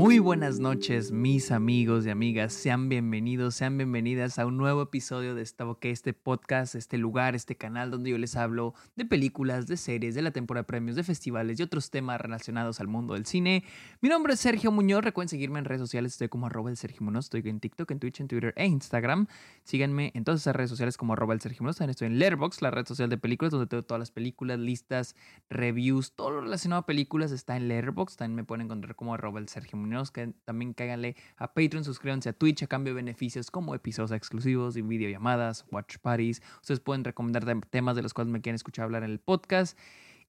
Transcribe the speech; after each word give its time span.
Muy 0.00 0.18
buenas 0.18 0.60
noches, 0.60 1.12
mis 1.12 1.52
amigos 1.52 2.06
y 2.06 2.08
amigas. 2.08 2.54
Sean 2.54 2.88
bienvenidos, 2.88 3.54
sean 3.54 3.76
bienvenidas 3.76 4.38
a 4.38 4.46
un 4.46 4.56
nuevo 4.56 4.80
episodio 4.80 5.34
de 5.34 5.42
esta, 5.42 5.66
este 5.82 6.14
podcast, 6.14 6.74
este 6.74 6.96
lugar, 6.96 7.34
este 7.34 7.54
canal 7.54 7.90
donde 7.90 8.08
yo 8.08 8.16
les 8.16 8.34
hablo 8.34 8.72
de 8.96 9.04
películas, 9.04 9.66
de 9.66 9.76
series, 9.76 10.14
de 10.14 10.22
la 10.22 10.30
temporada 10.30 10.62
de 10.62 10.68
premios, 10.68 10.96
de 10.96 11.02
festivales 11.02 11.60
y 11.60 11.64
otros 11.64 11.90
temas 11.90 12.18
relacionados 12.18 12.80
al 12.80 12.88
mundo 12.88 13.12
del 13.12 13.26
cine. 13.26 13.62
Mi 14.00 14.08
nombre 14.08 14.32
es 14.32 14.40
Sergio 14.40 14.72
Muñoz. 14.72 15.04
Recuerden 15.04 15.28
seguirme 15.28 15.58
en 15.58 15.66
redes 15.66 15.82
sociales. 15.82 16.12
Estoy 16.12 16.30
como 16.30 16.46
arroba 16.46 16.70
el 16.70 16.78
Sergio 16.78 17.02
Muñoz. 17.02 17.26
Estoy 17.26 17.42
en 17.44 17.60
TikTok, 17.60 17.90
en 17.90 17.98
Twitch, 18.00 18.20
en 18.20 18.28
Twitter 18.28 18.54
e 18.56 18.64
Instagram. 18.64 19.26
Síganme 19.64 20.12
en 20.14 20.24
todas 20.24 20.40
esas 20.40 20.56
redes 20.56 20.70
sociales 20.70 20.96
como 20.96 21.12
arroba 21.12 21.34
el 21.34 21.42
Sergio 21.42 21.62
Muñoz. 21.62 21.76
También 21.76 21.90
estoy 21.90 22.06
en 22.06 22.18
Letterboxd, 22.18 22.62
la 22.62 22.70
red 22.70 22.86
social 22.86 23.10
de 23.10 23.18
películas, 23.18 23.50
donde 23.50 23.66
tengo 23.66 23.82
todas 23.82 23.98
las 23.98 24.10
películas, 24.10 24.58
listas, 24.58 25.14
reviews, 25.50 26.14
todo 26.14 26.30
lo 26.30 26.40
relacionado 26.40 26.80
a 26.80 26.86
películas 26.86 27.32
está 27.32 27.58
en 27.58 27.68
Letterboxd. 27.68 28.16
También 28.16 28.36
me 28.36 28.44
pueden 28.44 28.64
encontrar 28.64 28.96
como 28.96 29.12
arroba 29.12 29.40
el 29.40 29.48
Sergio 29.50 29.76
Muñoz 29.76 29.89
también 30.44 30.72
cáiganle 30.74 31.16
a 31.36 31.52
Patreon, 31.54 31.84
suscríbanse 31.84 32.28
a 32.28 32.32
Twitch 32.32 32.62
a 32.62 32.66
cambio 32.66 32.92
de 32.92 33.02
beneficios 33.02 33.50
como 33.50 33.74
episodios 33.74 34.12
exclusivos 34.12 34.76
y 34.76 34.82
videollamadas, 34.82 35.64
watch 35.70 35.98
parties. 35.98 36.42
Ustedes 36.60 36.80
pueden 36.80 37.04
recomendar 37.04 37.44
temas 37.70 37.96
de 37.96 38.02
los 38.02 38.14
cuales 38.14 38.32
me 38.32 38.40
quieren 38.40 38.56
escuchar 38.56 38.84
hablar 38.84 39.04
en 39.04 39.10
el 39.10 39.20
podcast 39.20 39.78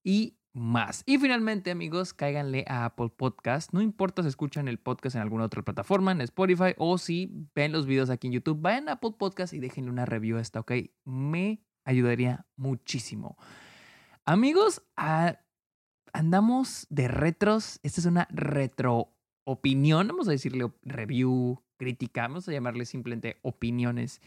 y 0.04 0.38
más. 0.54 1.04
Y 1.06 1.18
finalmente, 1.18 1.72
amigos, 1.72 2.14
cáiganle 2.14 2.66
a 2.68 2.86
Apple 2.86 3.10
Podcast. 3.16 3.72
No 3.72 3.82
importa 3.82 4.22
si 4.22 4.28
escuchan 4.28 4.68
el 4.68 4.80
podcast 4.80 5.16
en 5.16 5.22
alguna 5.22 5.46
otra 5.46 5.62
plataforma, 5.62 6.12
en 6.12 6.22
Spotify 6.22 6.74
o 6.78 6.98
si 6.98 7.32
ven 7.56 7.72
los 7.72 7.86
videos 7.86 8.10
aquí 8.10 8.28
en 8.28 8.34
YouTube, 8.34 8.60
vayan 8.60 8.90
a 8.90 8.94
Apple 8.94 9.14
Podcast 9.18 9.54
y 9.54 9.60
déjenle 9.60 9.92
una 9.92 10.06
review 10.06 10.38
a 10.38 10.42
esta, 10.42 10.60
¿ok? 10.60 10.74
Me 11.06 11.64
ayudaría 11.86 12.46
muchísimo. 12.58 13.38
Amigos, 14.26 14.84
andamos 16.14 16.86
de 16.90 17.08
retros. 17.08 17.80
Esta 17.84 18.02
es 18.02 18.06
una 18.06 18.28
retro 18.30 19.16
opinión, 19.44 20.08
vamos 20.08 20.28
a 20.28 20.32
decirle 20.32 20.72
review, 20.84 21.62
crítica, 21.78 22.24
vamos 22.24 22.48
a 22.48 22.52
llamarle 22.52 22.86
simplemente 22.86 23.38
opiniones. 23.42 24.22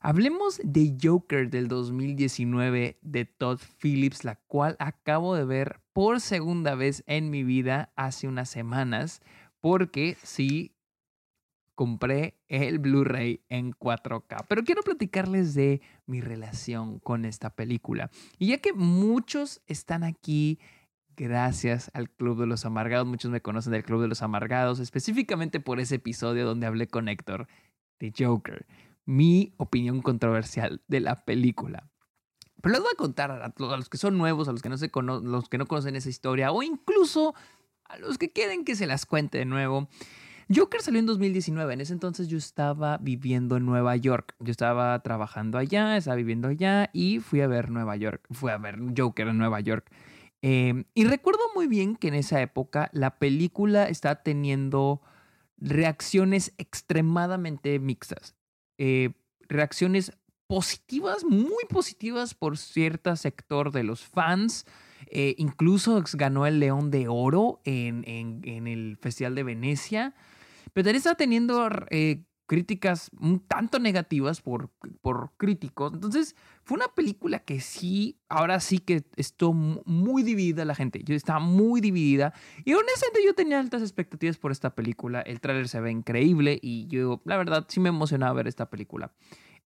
Hablemos 0.00 0.60
de 0.62 0.96
Joker 1.02 1.50
del 1.50 1.66
2019 1.66 2.98
de 3.02 3.24
Todd 3.24 3.60
Phillips, 3.80 4.24
la 4.24 4.36
cual 4.36 4.76
acabo 4.78 5.34
de 5.34 5.44
ver 5.44 5.80
por 5.92 6.20
segunda 6.20 6.76
vez 6.76 7.02
en 7.06 7.30
mi 7.30 7.42
vida 7.42 7.92
hace 7.96 8.28
unas 8.28 8.48
semanas, 8.48 9.22
porque 9.60 10.16
sí 10.22 10.76
compré 11.74 12.34
el 12.48 12.78
Blu-ray 12.78 13.40
en 13.48 13.72
4K. 13.72 14.46
Pero 14.48 14.64
quiero 14.64 14.82
platicarles 14.82 15.54
de 15.54 15.80
mi 16.06 16.20
relación 16.20 16.98
con 16.98 17.24
esta 17.24 17.50
película. 17.50 18.10
Y 18.38 18.48
ya 18.48 18.58
que 18.58 18.72
muchos 18.72 19.62
están 19.66 20.02
aquí 20.02 20.58
gracias 21.18 21.90
al 21.94 22.08
Club 22.08 22.40
de 22.40 22.46
los 22.46 22.64
Amargados. 22.64 23.06
Muchos 23.06 23.30
me 23.30 23.42
conocen 23.42 23.72
del 23.72 23.84
Club 23.84 24.00
de 24.02 24.08
los 24.08 24.22
Amargados, 24.22 24.78
específicamente 24.78 25.60
por 25.60 25.80
ese 25.80 25.96
episodio 25.96 26.46
donde 26.46 26.66
hablé 26.66 26.86
con 26.86 27.08
Héctor 27.08 27.48
de 27.98 28.12
Joker, 28.16 28.66
mi 29.04 29.52
opinión 29.56 30.00
controversial 30.00 30.80
de 30.86 31.00
la 31.00 31.24
película. 31.24 31.90
Pero 32.62 32.72
les 32.72 32.80
voy 32.80 32.90
a 32.92 32.96
contar 32.96 33.30
a, 33.30 33.52
los 33.58 33.88
que 33.88 33.98
son 33.98 34.16
nuevos, 34.16 34.48
a 34.48 34.52
los 34.52 34.62
que, 34.62 34.68
no 34.68 34.78
se 34.78 34.90
los 34.94 35.48
que 35.48 35.58
no 35.58 35.66
conocen 35.66 35.96
esa 35.96 36.08
historia, 36.08 36.52
o 36.52 36.62
incluso 36.62 37.34
a 37.84 37.98
los 37.98 38.16
que 38.16 38.30
quieren 38.30 38.64
que 38.64 38.76
se 38.76 38.86
las 38.86 39.04
cuente 39.04 39.38
de 39.38 39.44
nuevo. 39.44 39.88
Joker 40.54 40.80
salió 40.80 41.00
en 41.00 41.06
2019, 41.06 41.74
en 41.74 41.80
ese 41.80 41.92
entonces 41.92 42.28
yo 42.28 42.38
estaba 42.38 42.96
viviendo 42.98 43.56
en 43.56 43.66
Nueva 43.66 43.96
York, 43.96 44.34
yo 44.38 44.50
estaba 44.50 44.98
trabajando 45.00 45.58
allá, 45.58 45.96
estaba 45.96 46.16
viviendo 46.16 46.48
allá 46.48 46.88
y 46.94 47.20
fui 47.20 47.42
a 47.42 47.46
ver 47.46 47.70
Nueva 47.70 47.96
York, 47.96 48.24
fui 48.30 48.50
a 48.50 48.56
ver 48.56 48.78
Joker 48.96 49.28
en 49.28 49.36
Nueva 49.36 49.60
York. 49.60 49.90
Em, 50.42 50.84
y 50.94 51.04
recuerdo 51.04 51.40
muy 51.54 51.66
bien 51.66 51.96
que 51.96 52.08
en 52.08 52.14
esa 52.14 52.40
época 52.40 52.90
la 52.92 53.18
película 53.18 53.88
está 53.88 54.22
teniendo 54.22 55.02
reacciones 55.56 56.52
extremadamente 56.58 57.78
mixtas. 57.78 58.36
Eh, 58.78 59.10
reacciones 59.48 60.12
positivas, 60.46 61.24
muy 61.24 61.64
positivas 61.68 62.34
por 62.34 62.56
cierto 62.56 63.14
sector 63.16 63.72
de 63.72 63.82
los 63.82 64.04
fans. 64.04 64.66
Eh, 65.10 65.34
incluso 65.38 66.02
ganó 66.14 66.46
el 66.46 66.60
León 66.60 66.90
de 66.90 67.08
Oro 67.08 67.60
en, 67.64 68.04
el 68.06 68.96
Festival 69.00 69.34
de 69.34 69.42
Venecia. 69.42 70.14
Pero 70.72 70.84
también 70.84 70.96
está 70.96 71.14
teniendo 71.14 71.68
eh, 71.90 72.24
críticas 72.48 73.10
un 73.20 73.40
tanto 73.40 73.78
negativas 73.78 74.40
por, 74.40 74.70
por 75.02 75.30
críticos. 75.36 75.92
Entonces, 75.92 76.34
fue 76.64 76.78
una 76.78 76.88
película 76.88 77.40
que 77.40 77.60
sí, 77.60 78.18
ahora 78.28 78.58
sí 78.58 78.78
que 78.78 79.04
estuvo 79.16 79.52
muy 79.52 80.22
dividida 80.22 80.64
la 80.64 80.74
gente. 80.74 81.02
Yo 81.04 81.14
estaba 81.14 81.40
muy 81.40 81.80
dividida. 81.80 82.32
Y 82.64 82.72
honestamente 82.72 83.20
yo 83.24 83.34
tenía 83.34 83.60
altas 83.60 83.82
expectativas 83.82 84.38
por 84.38 84.50
esta 84.50 84.74
película. 84.74 85.20
El 85.20 85.40
tráiler 85.40 85.68
se 85.68 85.78
ve 85.80 85.90
increíble 85.90 86.58
y 86.60 86.88
yo, 86.88 87.20
la 87.26 87.36
verdad, 87.36 87.66
sí 87.68 87.80
me 87.80 87.90
emocionaba 87.90 88.32
ver 88.32 88.48
esta 88.48 88.70
película. 88.70 89.12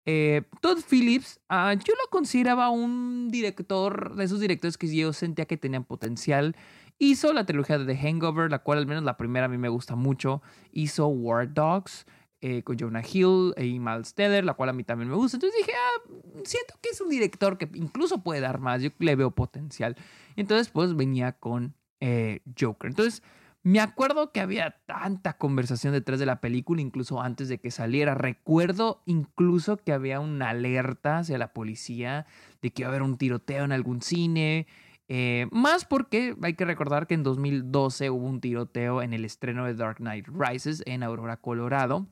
Eh, 0.04 0.42
Todd 0.60 0.78
Phillips, 0.90 1.38
ah, 1.48 1.74
yo 1.74 1.94
lo 1.94 2.10
consideraba 2.10 2.70
un 2.70 3.28
director 3.30 4.16
de 4.16 4.24
esos 4.24 4.40
directores 4.40 4.76
que 4.76 4.92
yo 4.94 5.12
sentía 5.12 5.44
que 5.46 5.56
tenían 5.56 5.84
potencial. 5.84 6.56
Hizo 6.98 7.32
la 7.32 7.46
trilogía 7.46 7.78
de 7.78 7.86
The 7.86 7.96
Hangover, 7.96 8.50
la 8.50 8.58
cual 8.60 8.78
al 8.78 8.86
menos 8.86 9.04
la 9.04 9.16
primera 9.16 9.46
a 9.46 9.48
mí 9.48 9.58
me 9.58 9.68
gusta 9.68 9.94
mucho. 9.94 10.42
Hizo 10.72 11.06
War 11.06 11.52
Dogs. 11.52 12.06
Eh, 12.44 12.64
con 12.64 12.76
Jonah 12.76 13.04
Hill 13.04 13.54
y 13.56 13.78
Miles 13.78 14.14
Teller, 14.14 14.44
la 14.44 14.54
cual 14.54 14.70
a 14.70 14.72
mí 14.72 14.82
también 14.82 15.08
me 15.08 15.14
gusta. 15.14 15.36
Entonces 15.36 15.56
dije, 15.60 15.78
ah, 15.78 16.10
siento 16.42 16.74
que 16.82 16.88
es 16.88 17.00
un 17.00 17.08
director 17.08 17.56
que 17.56 17.70
incluso 17.74 18.24
puede 18.24 18.40
dar 18.40 18.58
más, 18.58 18.82
yo 18.82 18.90
le 18.98 19.14
veo 19.14 19.30
potencial. 19.30 19.96
Entonces, 20.34 20.68
pues 20.68 20.96
venía 20.96 21.34
con 21.38 21.76
eh, 22.00 22.40
Joker. 22.58 22.90
Entonces, 22.90 23.22
me 23.62 23.78
acuerdo 23.78 24.32
que 24.32 24.40
había 24.40 24.74
tanta 24.86 25.38
conversación 25.38 25.92
detrás 25.92 26.18
de 26.18 26.26
la 26.26 26.40
película, 26.40 26.82
incluso 26.82 27.22
antes 27.22 27.48
de 27.48 27.60
que 27.60 27.70
saliera. 27.70 28.16
Recuerdo 28.16 29.04
incluso 29.06 29.76
que 29.76 29.92
había 29.92 30.18
una 30.18 30.50
alerta 30.50 31.18
hacia 31.18 31.38
la 31.38 31.52
policía 31.52 32.26
de 32.60 32.72
que 32.72 32.82
iba 32.82 32.88
a 32.88 32.90
haber 32.90 33.02
un 33.02 33.18
tiroteo 33.18 33.64
en 33.64 33.70
algún 33.70 34.02
cine. 34.02 34.66
Eh, 35.06 35.46
más 35.52 35.84
porque 35.84 36.34
hay 36.42 36.54
que 36.54 36.64
recordar 36.64 37.06
que 37.06 37.14
en 37.14 37.22
2012 37.22 38.10
hubo 38.10 38.26
un 38.26 38.40
tiroteo 38.40 39.00
en 39.00 39.12
el 39.12 39.24
estreno 39.24 39.64
de 39.64 39.74
Dark 39.74 39.98
Knight 39.98 40.26
Rises 40.26 40.82
en 40.86 41.04
Aurora, 41.04 41.36
Colorado 41.36 42.08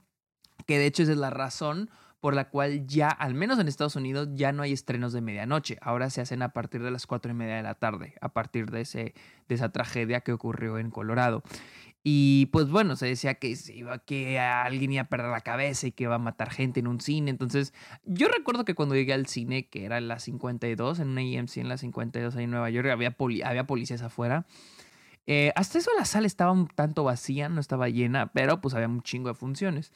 que 0.71 0.79
de 0.79 0.87
hecho 0.87 1.03
esa 1.03 1.11
es 1.11 1.19
la 1.19 1.31
razón 1.31 1.91
por 2.21 2.33
la 2.33 2.49
cual 2.49 2.87
ya, 2.87 3.09
al 3.09 3.35
menos 3.35 3.59
en 3.59 3.67
Estados 3.67 3.97
Unidos, 3.97 4.29
ya 4.35 4.53
no 4.53 4.63
hay 4.63 4.73
estrenos 4.73 5.13
de 5.13 5.21
medianoche. 5.21 5.79
Ahora 5.81 6.11
se 6.11 6.21
hacen 6.21 6.43
a 6.43 6.51
partir 6.51 6.81
de 6.81 6.93
las 6.93 7.09
cuatro 7.09 7.33
y 7.33 7.35
media 7.35 7.57
de 7.57 7.65
la 7.65 7.75
tarde, 7.75 8.15
a 8.21 8.29
partir 8.29 8.71
de, 8.71 8.83
ese, 8.83 9.15
de 9.49 9.55
esa 9.57 9.73
tragedia 9.73 10.21
que 10.21 10.31
ocurrió 10.31 10.79
en 10.79 10.93
Colorado. 10.93 11.43
Y 12.05 12.47
pues 12.53 12.69
bueno, 12.69 12.95
se 12.95 13.07
decía 13.07 13.35
que, 13.35 13.53
iba, 13.75 13.99
que 13.99 14.39
alguien 14.39 14.93
iba 14.93 15.03
a 15.03 15.09
perder 15.09 15.33
la 15.33 15.41
cabeza 15.41 15.89
y 15.89 15.91
que 15.91 16.05
iba 16.05 16.15
a 16.15 16.19
matar 16.19 16.53
gente 16.53 16.79
en 16.79 16.87
un 16.87 17.01
cine. 17.01 17.33
Entonces, 17.33 17.75
yo 18.05 18.29
recuerdo 18.29 18.65
que 18.65 18.77
cuando 18.77 18.95
llegué 18.95 19.13
al 19.13 19.27
cine, 19.27 19.67
que 19.67 19.85
era 19.85 19.99
en 19.99 20.07
la 20.07 20.21
52, 20.21 21.01
en 21.01 21.09
una 21.09 21.23
EMC 21.23 21.57
en 21.57 21.69
la 21.69 21.79
52 21.79 22.37
ahí 22.37 22.45
en 22.45 22.53
Nueva 22.53 22.71
York, 22.71 22.91
había, 22.91 23.17
había 23.45 23.67
policías 23.67 24.03
afuera. 24.03 24.47
Eh, 25.27 25.53
hasta 25.57 25.79
eso 25.79 25.91
la 25.99 26.05
sala 26.05 26.29
estaba 26.29 26.53
un 26.53 26.69
tanto 26.69 27.03
vacía, 27.03 27.49
no 27.49 27.61
estaba 27.61 27.89
llena, 27.89 28.31
pero 28.33 28.61
pues 28.61 28.75
había 28.75 28.87
un 28.87 29.03
chingo 29.03 29.31
de 29.31 29.35
funciones. 29.35 29.93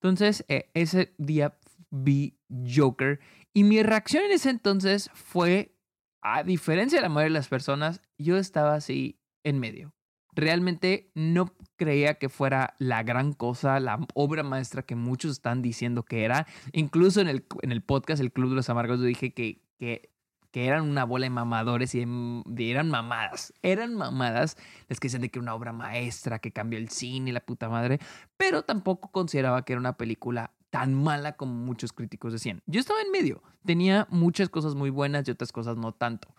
Entonces, 0.00 0.44
eh, 0.48 0.70
ese 0.74 1.14
día 1.18 1.58
vi 1.90 2.38
Joker 2.48 3.20
y 3.52 3.64
mi 3.64 3.82
reacción 3.82 4.24
en 4.24 4.32
ese 4.32 4.50
entonces 4.50 5.10
fue, 5.14 5.74
a 6.22 6.42
diferencia 6.42 6.98
de 6.98 7.02
la 7.02 7.08
mayoría 7.08 7.34
de 7.34 7.40
las 7.40 7.48
personas, 7.48 8.02
yo 8.16 8.36
estaba 8.36 8.74
así 8.74 9.20
en 9.44 9.58
medio. 9.58 9.94
Realmente 10.34 11.10
no 11.14 11.52
creía 11.76 12.14
que 12.14 12.28
fuera 12.28 12.74
la 12.78 13.02
gran 13.02 13.32
cosa, 13.32 13.80
la 13.80 13.98
obra 14.14 14.44
maestra 14.44 14.82
que 14.82 14.94
muchos 14.94 15.32
están 15.32 15.62
diciendo 15.62 16.04
que 16.04 16.24
era. 16.24 16.46
Incluso 16.72 17.20
en 17.20 17.28
el, 17.28 17.46
en 17.62 17.72
el 17.72 17.82
podcast 17.82 18.20
El 18.22 18.32
Club 18.32 18.50
de 18.50 18.56
los 18.56 18.70
Amargos 18.70 19.00
yo 19.00 19.06
dije 19.06 19.34
que, 19.34 19.64
que 19.78 20.12
que 20.50 20.66
eran 20.66 20.88
una 20.88 21.04
bola 21.04 21.26
de 21.26 21.30
mamadores 21.30 21.94
y 21.94 22.00
eran 22.00 22.90
mamadas, 22.90 23.52
eran 23.62 23.94
mamadas 23.94 24.56
les 24.88 24.98
que 24.98 25.06
decían 25.06 25.22
de 25.22 25.30
que 25.30 25.38
era 25.38 25.42
una 25.42 25.54
obra 25.54 25.72
maestra 25.72 26.38
que 26.38 26.52
cambió 26.52 26.78
el 26.78 26.88
cine 26.88 27.32
la 27.32 27.40
puta 27.40 27.68
madre, 27.68 27.98
pero 28.36 28.62
tampoco 28.62 29.10
consideraba 29.10 29.64
que 29.64 29.74
era 29.74 29.80
una 29.80 29.96
película 29.96 30.52
tan 30.70 30.94
mala 30.94 31.36
como 31.36 31.52
muchos 31.54 31.92
críticos 31.92 32.32
decían. 32.32 32.62
Yo 32.66 32.80
estaba 32.80 33.00
en 33.00 33.10
medio, 33.10 33.42
tenía 33.64 34.06
muchas 34.10 34.48
cosas 34.48 34.74
muy 34.74 34.90
buenas 34.90 35.26
y 35.26 35.30
otras 35.30 35.52
cosas 35.52 35.76
no 35.76 35.92
tanto. 35.92 36.34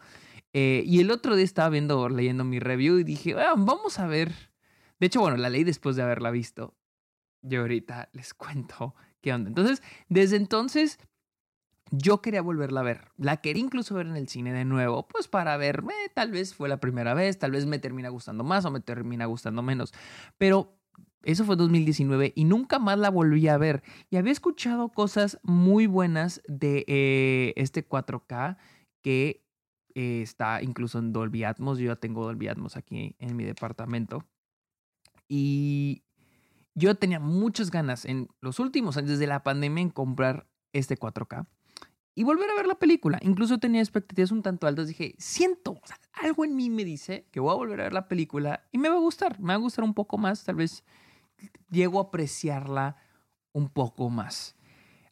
Eh, 0.54 0.84
y 0.86 1.00
el 1.00 1.12
otro 1.12 1.36
día 1.36 1.46
estaba 1.46 1.70
viendo, 1.70 2.10
leyendo 2.10 2.44
mi 2.44 2.60
review 2.60 3.00
y 3.00 3.04
dije, 3.04 3.36
ah, 3.40 3.54
vamos 3.58 4.00
a 4.00 4.08
ver. 4.08 4.52
De 5.00 5.08
hecho, 5.08 5.22
bueno, 5.22 5.38
la 5.38 5.50
leí 5.50 5.64
después 5.64 5.96
de 5.96 6.04
haberla 6.04 6.32
visto. 6.32 6.76
Yo 7.42 7.62
ahorita 7.62 8.10
les 8.14 8.34
cuento 8.34 8.96
qué 9.22 9.34
onda. 9.34 9.50
Entonces, 9.50 9.82
desde 10.08 10.38
entonces 10.38 11.00
yo 11.92 12.22
quería 12.22 12.42
volverla 12.42 12.82
a 12.82 12.84
ver. 12.84 13.12
La 13.18 13.38
quería 13.38 13.64
incluso 13.64 13.96
ver 13.96 14.08
en 14.08 14.16
el 14.16 14.28
cine 14.28 14.54
de 14.54 14.66
nuevo, 14.66 15.08
pues 15.08 15.28
para 15.28 15.58
ver, 15.58 15.84
eh, 15.90 16.10
tal 16.14 16.32
vez 16.32 16.54
fue 16.54 16.70
la 16.70 16.80
primera 16.80 17.14
vez, 17.14 17.40
tal 17.40 17.52
vez 17.52 17.66
me 17.66 17.80
termina 17.80 18.10
gustando 18.10 18.44
más 18.44 18.66
o 18.66 18.72
me 18.72 18.80
termina 18.80 19.26
gustando 19.26 19.62
menos. 19.62 19.94
Pero 20.38 20.78
eso 21.24 21.46
fue 21.46 21.56
2019 21.56 22.34
y 22.36 22.46
nunca 22.46 22.80
más 22.80 23.00
la 23.00 23.10
volví 23.10 23.48
a 23.48 23.58
ver. 23.58 23.84
Y 24.10 24.18
había 24.18 24.32
escuchado 24.32 24.90
cosas 24.90 25.40
muy 25.44 25.88
buenas 25.88 26.42
de 26.48 26.86
eh, 26.88 27.54
este 27.56 27.88
4K 27.88 28.58
que 29.02 29.44
eh, 29.96 30.22
está 30.22 30.62
incluso 30.62 31.00
en 31.00 31.12
Dolby 31.12 31.44
Atmos. 31.44 31.80
Yo 31.80 31.88
ya 31.88 31.96
tengo 31.96 32.24
Dolby 32.24 32.48
Atmos 32.48 32.78
aquí 32.78 33.16
en 33.20 33.36
mi 33.36 33.44
departamento. 33.44 34.26
Y 35.28 36.04
yo 36.74 36.96
tenía 36.96 37.20
muchas 37.20 37.72
ganas 37.72 38.06
en 38.06 38.30
los 38.42 38.60
últimos 38.60 38.98
años, 38.98 39.12
desde 39.12 39.28
la 39.28 39.44
pandemia, 39.44 39.82
en 39.82 39.90
comprar 39.90 40.48
este 40.74 40.98
4K 40.98 41.48
y 42.20 42.24
volver 42.26 42.50
a 42.50 42.56
ver 42.56 42.68
la 42.68 42.76
película. 42.76 43.18
Incluso 43.22 43.60
tenía 43.60 43.80
expectativas 43.80 44.32
un 44.32 44.42
tanto 44.42 44.68
altas. 44.68 44.90
Dije, 44.90 45.16
siento, 45.18 45.80
algo 46.12 46.44
en 46.44 46.54
mí 46.54 46.70
me 46.70 46.84
dice 46.84 47.26
que 47.32 47.40
voy 47.40 47.54
a 47.54 47.56
volver 47.56 47.80
a 47.80 47.84
ver 47.84 47.94
la 47.94 48.10
película 48.10 48.68
y 48.74 48.78
me 48.78 48.90
va 48.90 48.96
a 48.96 49.00
gustar, 49.00 49.40
me 49.40 49.48
va 49.48 49.54
a 49.54 49.58
gustar 49.60 49.86
un 49.86 49.94
poco 49.94 50.18
más, 50.18 50.44
tal 50.44 50.56
vez 50.56 50.84
llego 51.70 51.98
a 51.98 52.04
apreciarla 52.04 52.98
un 53.54 53.70
poco 53.70 54.10
más. 54.10 54.58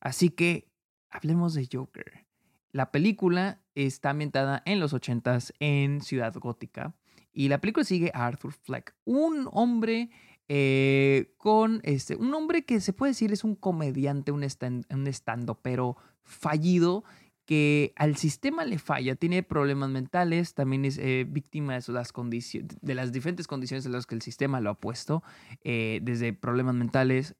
Así 0.02 0.32
que 0.32 0.70
hablemos 1.10 1.54
de 1.54 1.70
Joker. 1.72 2.26
La 2.74 2.92
película 2.92 3.62
está 3.74 4.10
ambientada 4.10 4.62
en 4.66 4.82
los 4.82 4.94
80s 4.94 5.54
en 5.62 6.02
Ciudad 6.02 6.36
Gótica 6.36 6.94
y 7.32 7.48
la 7.48 7.62
película 7.62 7.86
sigue 7.86 8.12
a 8.14 8.28
Arthur 8.28 8.52
Fleck, 8.52 8.94
un 9.06 9.48
hombre 9.54 10.10
eh, 10.50 11.34
con 11.38 11.80
este, 11.84 12.18
un 12.18 12.34
hombre 12.34 12.66
que 12.66 12.82
se 12.82 12.92
puede 12.92 13.12
decir 13.12 13.32
es 13.32 13.46
un 13.46 13.56
comediante, 13.56 14.34
un, 14.34 14.46
un 14.90 15.08
estando, 15.08 15.56
pero 15.62 15.96
fallido 16.28 17.04
que 17.46 17.94
al 17.96 18.18
sistema 18.18 18.66
le 18.66 18.78
falla, 18.78 19.16
tiene 19.16 19.42
problemas 19.42 19.90
mentales, 19.90 20.54
también 20.54 20.84
es 20.84 20.98
eh, 20.98 21.26
víctima 21.28 21.74
de 21.74 21.94
las, 21.94 22.14
de 22.14 22.96
las 22.96 23.12
diferentes 23.14 23.48
condiciones 23.48 23.86
en 23.86 23.94
las 23.94 24.06
que 24.06 24.16
el 24.16 24.22
sistema 24.22 24.60
lo 24.60 24.70
ha 24.70 24.76
puesto, 24.76 25.24
eh, 25.64 26.00
desde 26.04 26.34
problemas 26.34 26.76
mentales, 26.76 27.36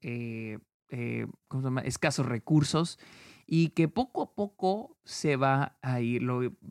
escasos 1.84 2.26
recursos, 2.26 3.00
y 3.46 3.70
que 3.70 3.88
poco 3.90 4.22
a 4.22 4.34
poco 4.34 4.98
se 5.04 5.36
va 5.36 5.78
a 5.82 6.00
ir, 6.02 6.22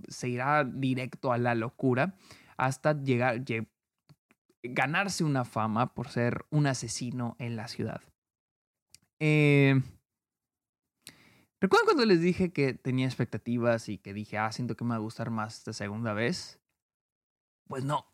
se 0.08 0.28
irá 0.28 0.64
directo 0.64 1.32
a 1.32 1.38
la 1.38 1.54
locura 1.54 2.16
hasta 2.56 3.02
llegar, 3.02 3.42
ganarse 4.62 5.24
una 5.24 5.44
fama 5.44 5.94
por 5.94 6.08
ser 6.08 6.44
un 6.50 6.66
asesino 6.66 7.36
en 7.38 7.56
la 7.56 7.68
ciudad. 7.68 8.02
Eh, 9.18 9.80
¿Recuerdan 11.60 11.86
cuando 11.86 12.04
les 12.04 12.20
dije 12.20 12.52
que 12.52 12.74
tenía 12.74 13.06
expectativas 13.06 13.88
y 13.88 13.98
que 13.98 14.12
dije, 14.12 14.38
ah, 14.38 14.52
siento 14.52 14.76
que 14.76 14.84
me 14.84 14.90
va 14.90 14.96
a 14.96 15.00
gustar 15.00 15.30
más 15.30 15.58
esta 15.58 15.72
segunda 15.72 16.12
vez? 16.12 16.60
Pues 17.66 17.84
no. 17.84 18.06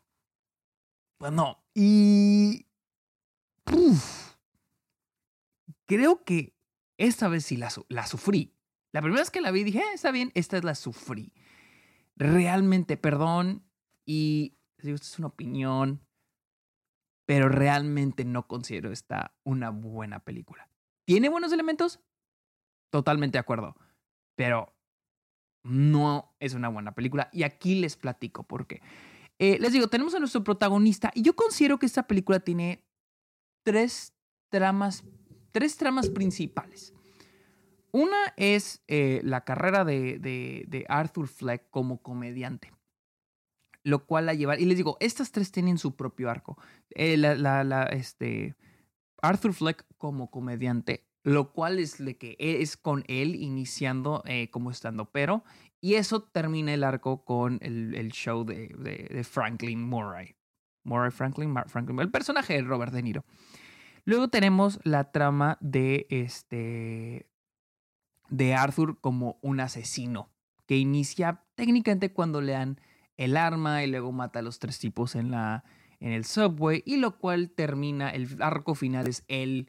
Pues 1.19 1.33
no. 1.33 1.65
Y... 1.75 2.67
creo 5.87 6.25
que 6.25 6.57
esta 6.99 7.29
vez 7.29 7.45
sí 7.45 7.57
la, 7.57 7.71
sufrí. 7.71 8.55
La 8.93 9.01
primera 9.01 9.23
vez 9.23 9.31
que 9.31 9.41
la 9.41 9.51
vi 9.51 9.65
dije, 9.65 9.81
eh, 9.81 9.95
está 9.95 10.11
bien, 10.11 10.31
esta 10.35 10.57
es 10.57 10.65
la 10.65 10.75
sufrí. 10.75 11.33
Realmente, 12.17 12.97
perdón. 12.97 13.65
Y 14.05 14.59
digo, 14.79 14.95
esta 14.95 15.07
es 15.07 15.19
una 15.19 15.29
opinión 15.29 16.07
pero 17.27 17.49
realmente 17.49 18.25
no 18.25 18.47
considero 18.47 18.93
esta 18.93 19.35
una 19.45 19.71
buena 19.71 20.21
película. 20.21 20.69
¿Tiene 21.05 21.29
buenos 21.29 21.53
elementos? 21.53 22.01
Totalmente 22.93 23.37
de 23.37 23.41
acuerdo, 23.41 23.75
pero 24.37 24.71
no 25.63 26.37
es 26.41 26.53
una 26.53 26.69
buena 26.69 26.95
película 26.95 27.31
y 27.33 27.45
aquí 27.45 27.81
les 27.81 27.97
platico 27.97 28.43
por 28.43 28.67
qué. 28.67 28.83
Eh, 29.39 29.59
les 29.59 29.73
digo, 29.73 29.89
tenemos 29.89 30.15
a 30.15 30.19
nuestro 30.19 30.45
protagonista 30.45 31.11
y 31.15 31.23
yo 31.23 31.35
considero 31.35 31.79
que 31.79 31.87
esta 31.87 32.07
película 32.07 32.41
tiene 32.41 32.85
tres 33.63 34.13
tramas, 34.51 35.05
tres 35.53 35.79
tramas 35.79 36.11
principales. 36.11 36.93
Una 37.93 38.35
es 38.37 38.83
eh, 38.89 39.23
la 39.25 39.43
carrera 39.43 39.87
de, 39.87 40.85
Arthur 40.91 41.29
Fleck 41.29 41.71
como 41.71 42.03
comediante 42.03 42.73
lo 43.85 44.07
cual 44.07 44.27
la 44.27 44.35
lleva. 44.35 44.57
Y 44.61 44.67
les 44.67 44.77
digo, 44.77 44.99
estas 45.01 45.33
tres 45.33 45.51
tienen 45.51 45.77
su 45.77 45.97
propio 45.97 46.31
arco. 46.31 46.57
Eh, 46.91 47.17
la, 47.17 47.83
este, 47.91 48.55
Arthur 49.23 49.55
Fleck 49.55 49.85
como 49.99 50.31
comediante, 50.31 51.05
lo 51.23 51.53
cual 51.53 51.79
es 51.79 52.05
de 52.05 52.17
que 52.17 52.37
es 52.39 52.77
con 52.77 53.05
él 53.07 53.35
iniciando 53.35 54.23
eh, 54.27 54.51
como 54.51 54.71
estando, 54.71 55.11
pero 55.11 55.45
y 55.81 55.95
eso 55.95 56.23
termina 56.23 56.73
el 56.73 56.85
arco 56.85 57.25
con 57.25 57.59
el, 57.61 58.11
show 58.13 58.45
de, 58.45 58.69
de, 58.69 59.25
Franklin 59.25 59.83
Murray. 59.83 60.37
Murray 60.85 61.11
Franklin, 61.11 61.55
el 61.99 62.11
personaje 62.11 62.55
de 62.55 62.63
Robert 62.63 62.93
De 62.93 63.03
Niro. 63.03 63.25
Luego 64.05 64.29
tenemos 64.29 64.81
la 64.85 65.11
trama 65.11 65.59
de 65.61 66.07
este 66.11 67.29
de 68.29 68.55
Arthur 68.55 68.99
como 69.01 69.39
un 69.43 69.61
asesino 69.61 70.31
que 70.67 70.77
inicia 70.77 71.45
técnicamente 71.55 72.13
cuando 72.13 72.41
le 72.41 72.57
han 72.57 72.81
el 73.17 73.37
arma 73.37 73.85
y 73.85 73.89
luego 73.89 74.11
mata 74.11 74.39
a 74.39 74.43
los 74.43 74.59
tres 74.59 74.79
tipos 74.79 75.15
en, 75.15 75.31
la, 75.31 75.65
en 76.01 76.13
el 76.13 76.25
subway 76.25 76.83
y 76.87 76.97
lo 76.97 77.19
cual 77.19 77.51
termina, 77.51 78.11
el 78.11 78.41
arco 78.41 78.75
final 78.75 79.07
es 79.07 79.25
él 79.29 79.69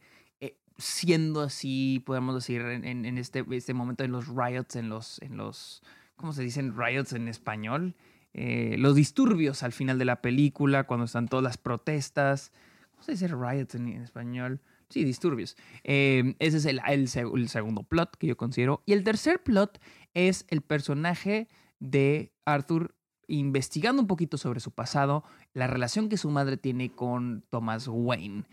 siendo 0.77 1.41
así, 1.41 2.01
podemos 2.05 2.35
decir, 2.35 2.61
en, 2.61 3.17
este, 3.17 3.45
este 3.51 3.73
momento 3.73 4.03
en 4.03 4.11
los 4.11 4.27
riots, 4.27 4.75
en 4.75 4.89
los, 4.89 5.21
en 5.21 5.37
los, 5.37 5.83
¿cómo 6.15 6.33
se 6.33 6.43
dicen 6.43 6.75
riots 6.77 7.13
en 7.13 7.27
español? 7.27 7.95
Eh, 8.33 8.75
los 8.79 8.95
disturbios 8.95 9.63
al 9.63 9.71
final 9.71 9.99
de 9.99 10.05
la 10.05 10.21
película, 10.21 10.85
cuando 10.85 11.05
están 11.05 11.27
todas 11.27 11.43
las 11.43 11.57
protestas. 11.57 12.51
¿Cómo 12.91 13.03
se 13.03 13.11
dice 13.13 13.27
riots 13.27 13.75
en, 13.75 13.87
español? 13.89 14.61
Sí, 14.89 15.03
disturbios. 15.03 15.55
Eh, 15.83 16.35
ese 16.39 16.57
es 16.57 16.65
el, 16.65 16.79
el, 16.87 17.01
el, 17.01 17.49
segundo 17.49 17.83
plot 17.83 18.15
que 18.17 18.27
yo 18.27 18.37
considero. 18.37 18.81
Y 18.85 18.93
el 18.93 19.03
tercer 19.03 19.41
plot 19.43 19.79
es 20.13 20.45
el 20.49 20.61
personaje 20.61 21.47
de 21.79 22.31
Arthur 22.45 22.95
investigando 23.27 24.01
un 24.01 24.07
poquito 24.07 24.37
sobre 24.37 24.59
su 24.59 24.71
pasado, 24.71 25.23
la 25.53 25.67
relación 25.67 26.09
que 26.09 26.17
su 26.17 26.29
madre 26.29 26.57
tiene 26.57 26.91
con 26.91 27.43
Thomas 27.49 27.87
Wayne, 27.87 28.43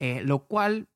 eh, 0.00 0.22
lo 0.22 0.46
cual 0.46 0.88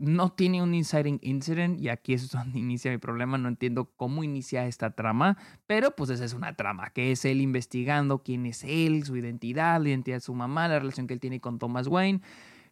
no 0.00 0.32
tiene 0.32 0.62
un 0.62 0.74
inciting 0.74 1.18
incident 1.22 1.78
y 1.78 1.90
aquí 1.90 2.14
es 2.14 2.30
donde 2.30 2.58
inicia 2.58 2.90
mi 2.90 2.98
problema, 2.98 3.38
no 3.38 3.48
entiendo 3.48 3.92
cómo 3.96 4.24
inicia 4.24 4.66
esta 4.66 4.92
trama, 4.92 5.36
pero 5.66 5.94
pues 5.94 6.10
esa 6.10 6.24
es 6.24 6.32
una 6.32 6.56
trama, 6.56 6.90
que 6.90 7.12
es 7.12 7.24
él 7.24 7.40
investigando 7.40 8.22
quién 8.22 8.46
es 8.46 8.64
él, 8.64 9.04
su 9.04 9.16
identidad, 9.16 9.80
la 9.80 9.90
identidad 9.90 10.16
de 10.16 10.20
su 10.20 10.34
mamá, 10.34 10.68
la 10.68 10.78
relación 10.78 11.06
que 11.06 11.14
él 11.14 11.20
tiene 11.20 11.40
con 11.40 11.58
Thomas 11.58 11.86
Wayne, 11.86 12.22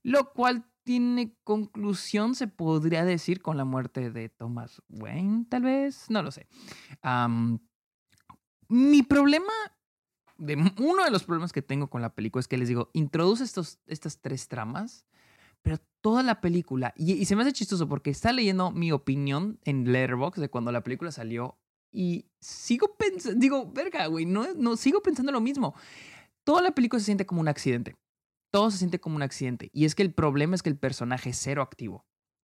lo 0.03 0.33
cual 0.33 0.65
tiene 0.85 1.37
conclusión, 1.45 2.35
se 2.35 2.49
podría 2.49 3.05
decir, 3.05 3.43
con 3.43 3.59
la 3.59 3.67
muerte 3.67 4.11
de 4.11 4.31
Thomas 4.31 4.81
Wayne, 4.89 5.45
tal 5.51 5.63
vez, 5.63 6.07
no 6.09 6.23
lo 6.23 6.31
sé. 6.31 6.47
mi 8.69 9.03
problema 9.03 9.53
uno 10.79 11.05
de 11.05 11.11
los 11.11 11.25
problemas 11.25 11.53
que 11.53 11.63
tengo 11.63 11.91
con 11.91 12.01
la 12.01 12.15
película 12.15 12.41
es 12.41 12.47
que 12.47 12.59
les 12.59 12.69
digo, 12.69 12.91
introduce 12.93 13.43
estos, 13.43 13.81
estas 13.87 14.20
tres 14.20 14.47
tramas, 14.47 15.05
pero 15.62 15.79
toda 16.00 16.22
la 16.22 16.41
película, 16.41 16.93
y, 16.96 17.24
se 17.24 17.36
me 17.36 17.43
hace 17.43 17.53
chistoso 17.53 17.88
porque 17.88 18.10
está 18.10 18.32
leyendo 18.32 18.70
mi 18.70 18.93
opinión 18.93 19.58
en 19.65 19.93
Letterboxd 19.93 20.41
de 20.41 20.48
cuando 20.48 20.72
la 20.72 20.82
película 20.82 21.12
salió 21.12 21.58
y 21.91 22.27
sigo 22.41 22.96
pensando, 22.96 23.38
digo, 23.38 23.70
verga, 23.72 24.06
güey, 24.06 24.27
no, 24.27 24.55
no, 24.55 24.77
sigo 24.77 25.03
pensando 25.03 25.32
lo 25.32 25.41
mismo. 25.41 25.74
Toda 26.44 26.62
la 26.62 26.72
película 26.72 27.00
se 27.00 27.06
siente 27.06 27.27
como 27.27 27.41
un 27.41 27.48
accidente. 27.48 27.96
Todo 28.50 28.70
se 28.70 28.79
siente 28.79 29.00
como 29.00 29.17
un 29.17 29.22
accidente. 29.22 29.70
Y 29.72 29.84
es 29.84 29.94
que 29.94 30.03
el 30.03 30.15
problema 30.15 30.55
es 30.55 30.62
que 30.62 30.70
el 30.70 30.79
personaje 30.79 31.31
es 31.31 31.38
cero 31.38 31.62
activo 31.62 32.06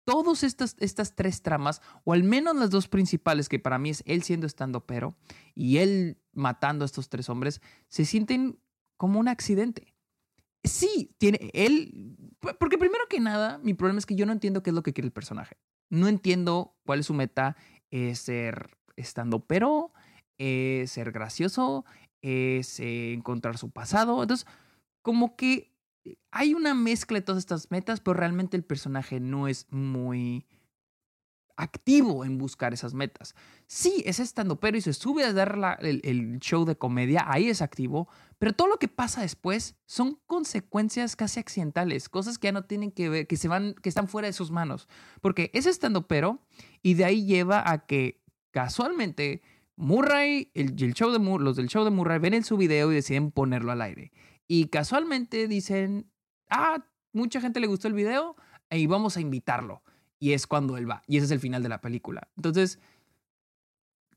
todas 0.06 0.44
estas, 0.44 0.76
estas 0.80 1.16
tres 1.16 1.42
tramas, 1.42 1.82
o 2.04 2.14
al 2.14 2.24
menos 2.24 2.56
las 2.56 2.70
dos 2.70 2.88
principales, 2.88 3.50
que 3.50 3.60
para 3.60 3.78
mí 3.78 3.90
es 3.90 4.04
él 4.06 4.24
siendo 4.24 4.48
estando 4.48 4.86
pero 4.86 5.16
y 5.56 5.78
él 5.78 6.18
matando 6.34 6.84
a 6.84 6.88
estos 6.88 7.10
tres 7.10 7.30
hombres, 7.30 7.62
se 7.88 8.06
sienten 8.06 8.60
como 8.98 9.20
un 9.20 9.28
accidente. 9.28 9.96
Sí, 10.64 11.16
tiene 11.18 11.50
él, 11.54 12.16
porque 12.60 12.78
primero 12.78 13.06
que 13.10 13.20
nada, 13.20 13.60
mi 13.60 13.74
problema 13.74 14.00
es 14.00 14.06
que 14.06 14.16
yo 14.16 14.26
no 14.26 14.32
entiendo 14.32 14.64
qué 14.64 14.72
es 14.72 14.74
lo 14.74 14.84
que 14.84 14.94
quiere 14.94 15.08
el 15.08 15.14
personaje. 15.14 15.58
No 15.90 16.08
entiendo 16.08 16.76
cuál 16.86 17.00
es 17.00 17.06
su 17.06 17.14
meta, 17.14 17.56
es 17.90 18.20
ser 18.20 18.78
estando 18.96 19.40
pero, 19.40 19.92
es 20.38 20.92
ser 20.92 21.12
gracioso, 21.12 21.86
es 22.22 22.80
encontrar 22.80 23.58
su 23.58 23.70
pasado. 23.70 24.22
Entonces, 24.22 24.48
como 25.02 25.36
que 25.36 25.72
hay 26.32 26.54
una 26.54 26.74
mezcla 26.74 27.20
de 27.20 27.26
todas 27.26 27.40
estas 27.40 27.70
metas, 27.72 28.00
pero 28.00 28.16
realmente 28.16 28.58
el 28.58 28.64
personaje 28.64 29.20
no 29.20 29.48
es 29.48 29.68
muy 29.72 30.46
activo 31.62 32.26
en 32.26 32.40
buscar 32.40 32.74
esas 32.74 32.94
metas. 32.94 33.36
Sí, 33.68 34.04
es 34.06 34.20
estando, 34.20 34.60
pero 34.60 34.78
y 34.78 34.82
se 34.82 34.94
sube 34.94 35.24
a 35.24 35.32
dar 35.32 35.78
el, 35.82 36.40
show 36.40 36.66
de 36.66 36.76
comedia, 36.76 37.24
ahí 37.28 37.50
es 37.50 37.62
activo, 37.62 38.10
pero 38.40 38.54
todo 38.54 38.68
lo 38.68 38.78
que 38.78 38.88
pasa 38.88 39.22
después 39.22 39.76
son 39.86 40.20
consecuencias 40.26 41.16
casi 41.16 41.40
accidentales, 41.40 42.10
cosas 42.10 42.40
que 42.40 42.48
ya 42.48 42.52
no 42.52 42.66
tienen 42.66 42.92
que 42.92 43.10
ver, 43.10 43.28
que 43.28 43.38
se 43.38 43.48
van, 43.48 43.76
que 43.76 43.90
están 43.90 44.08
fuera 44.08 44.28
de 44.28 44.34
sus 44.34 44.50
manos, 44.50 44.90
porque 45.22 45.52
es 45.54 45.68
estando, 45.68 46.08
pero 46.08 46.40
y 46.82 46.96
de 46.96 47.06
ahí 47.06 47.26
lleva 47.26 47.70
a 47.70 47.86
que 47.86 48.24
casualmente 48.50 49.44
Murray, 49.76 50.50
el, 50.56 50.82
el 50.82 50.94
show 50.96 51.12
de 51.12 51.20
los 51.20 51.56
del 51.56 51.68
show 51.68 51.84
de 51.84 51.92
Murray 51.92 52.18
ven 52.18 52.34
en 52.34 52.44
su 52.44 52.58
video 52.58 52.92
y 52.92 52.96
deciden 52.96 53.32
ponerlo 53.32 53.72
al 53.72 53.82
aire. 53.82 54.12
Y 54.48 54.68
casualmente 54.68 55.48
dicen, 55.48 56.12
ah, 56.50 56.84
mucha 57.14 57.40
gente 57.40 57.60
le 57.60 57.68
gustó 57.68 57.88
el 57.88 57.94
video 57.94 58.36
y 58.70 58.88
vamos 58.88 59.16
a 59.16 59.22
invitarlo. 59.22 59.84
Y 60.22 60.34
es 60.34 60.46
cuando 60.46 60.78
él 60.78 60.88
va. 60.88 61.02
Y 61.08 61.18
ese 61.18 61.26
es 61.26 61.32
el 61.32 61.40
final 61.40 61.64
de 61.64 61.70
la 61.70 61.82
película. 61.82 62.30
Entonces, 62.38 62.80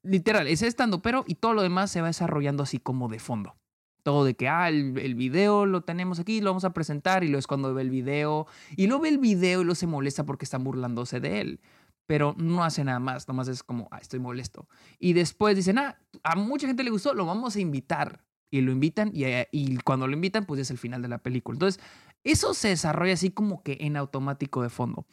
literal, 0.02 0.46
es 0.46 0.60
estando 0.60 1.00
pero 1.00 1.24
y 1.26 1.36
todo 1.36 1.54
lo 1.54 1.62
demás 1.62 1.90
se 1.90 2.02
va 2.02 2.08
desarrollando 2.08 2.62
así 2.62 2.78
como 2.78 3.08
de 3.08 3.18
fondo. 3.18 3.56
todo 4.02 4.26
de 4.26 4.36
que, 4.36 4.48
ah, 4.48 4.68
el, 4.68 5.14
video 5.14 5.64
lo 5.64 5.80
tenemos 5.80 6.20
aquí, 6.20 6.42
lo 6.42 6.50
vamos 6.50 6.64
a 6.64 6.74
presentar, 6.74 7.24
y 7.24 7.28
luego 7.28 7.38
es 7.38 7.46
cuando 7.46 7.72
ve 7.72 7.80
el 7.80 7.88
video, 7.88 8.46
y 8.76 8.86
luego 8.86 9.04
ve 9.04 9.08
el 9.08 9.16
video 9.16 9.62
y 9.62 9.64
luego 9.64 9.74
se 9.74 9.86
molesta 9.86 10.24
porque 10.26 10.44
están 10.44 10.62
burlándose 10.62 11.20
de 11.20 11.40
él, 11.40 11.60
pero 12.04 12.34
no 12.36 12.62
hace 12.64 12.84
nada 12.84 12.98
más, 12.98 13.26
nomás 13.26 13.48
es 13.48 13.62
como, 13.62 13.88
ah, 13.90 13.98
estoy 14.02 14.20
molesto. 14.20 14.68
Y 14.98 15.14
después 15.14 15.56
dicen, 15.56 15.78
ah, 15.78 15.98
a 16.22 16.36
mucha 16.36 16.66
gente 16.66 16.84
le 16.84 16.90
gustó, 16.90 17.14
lo 17.14 17.24
vamos 17.24 17.56
a 17.56 17.60
invitar, 17.60 18.22
y 18.50 18.60
lo 18.60 18.72
invitan, 18.72 19.10
y, 19.14 19.24
y 19.52 19.78
cuando 19.78 20.06
lo 20.06 20.12
invitan, 20.12 20.44
pues 20.44 20.60
es 20.60 20.70
el 20.70 20.76
final 20.76 21.00
de 21.00 21.08
la 21.08 21.16
película. 21.16 21.56
Entonces, 21.56 21.82
eso 22.24 22.52
se 22.52 22.68
desarrolla 22.68 23.14
así 23.14 23.30
como 23.30 23.62
que 23.62 23.78
en 23.80 23.96
automático 23.96 24.62
de 24.62 24.68
fondo. 24.68 25.06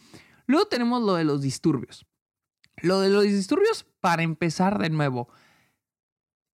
Luego 0.51 0.65
tenemos 0.65 1.01
lo 1.01 1.13
de 1.13 1.23
los 1.23 1.41
disturbios. 1.41 2.05
Lo 2.81 2.99
de 2.99 3.07
los 3.07 3.23
disturbios, 3.23 3.85
para 4.01 4.21
empezar 4.21 4.79
de 4.79 4.89
nuevo, 4.89 5.29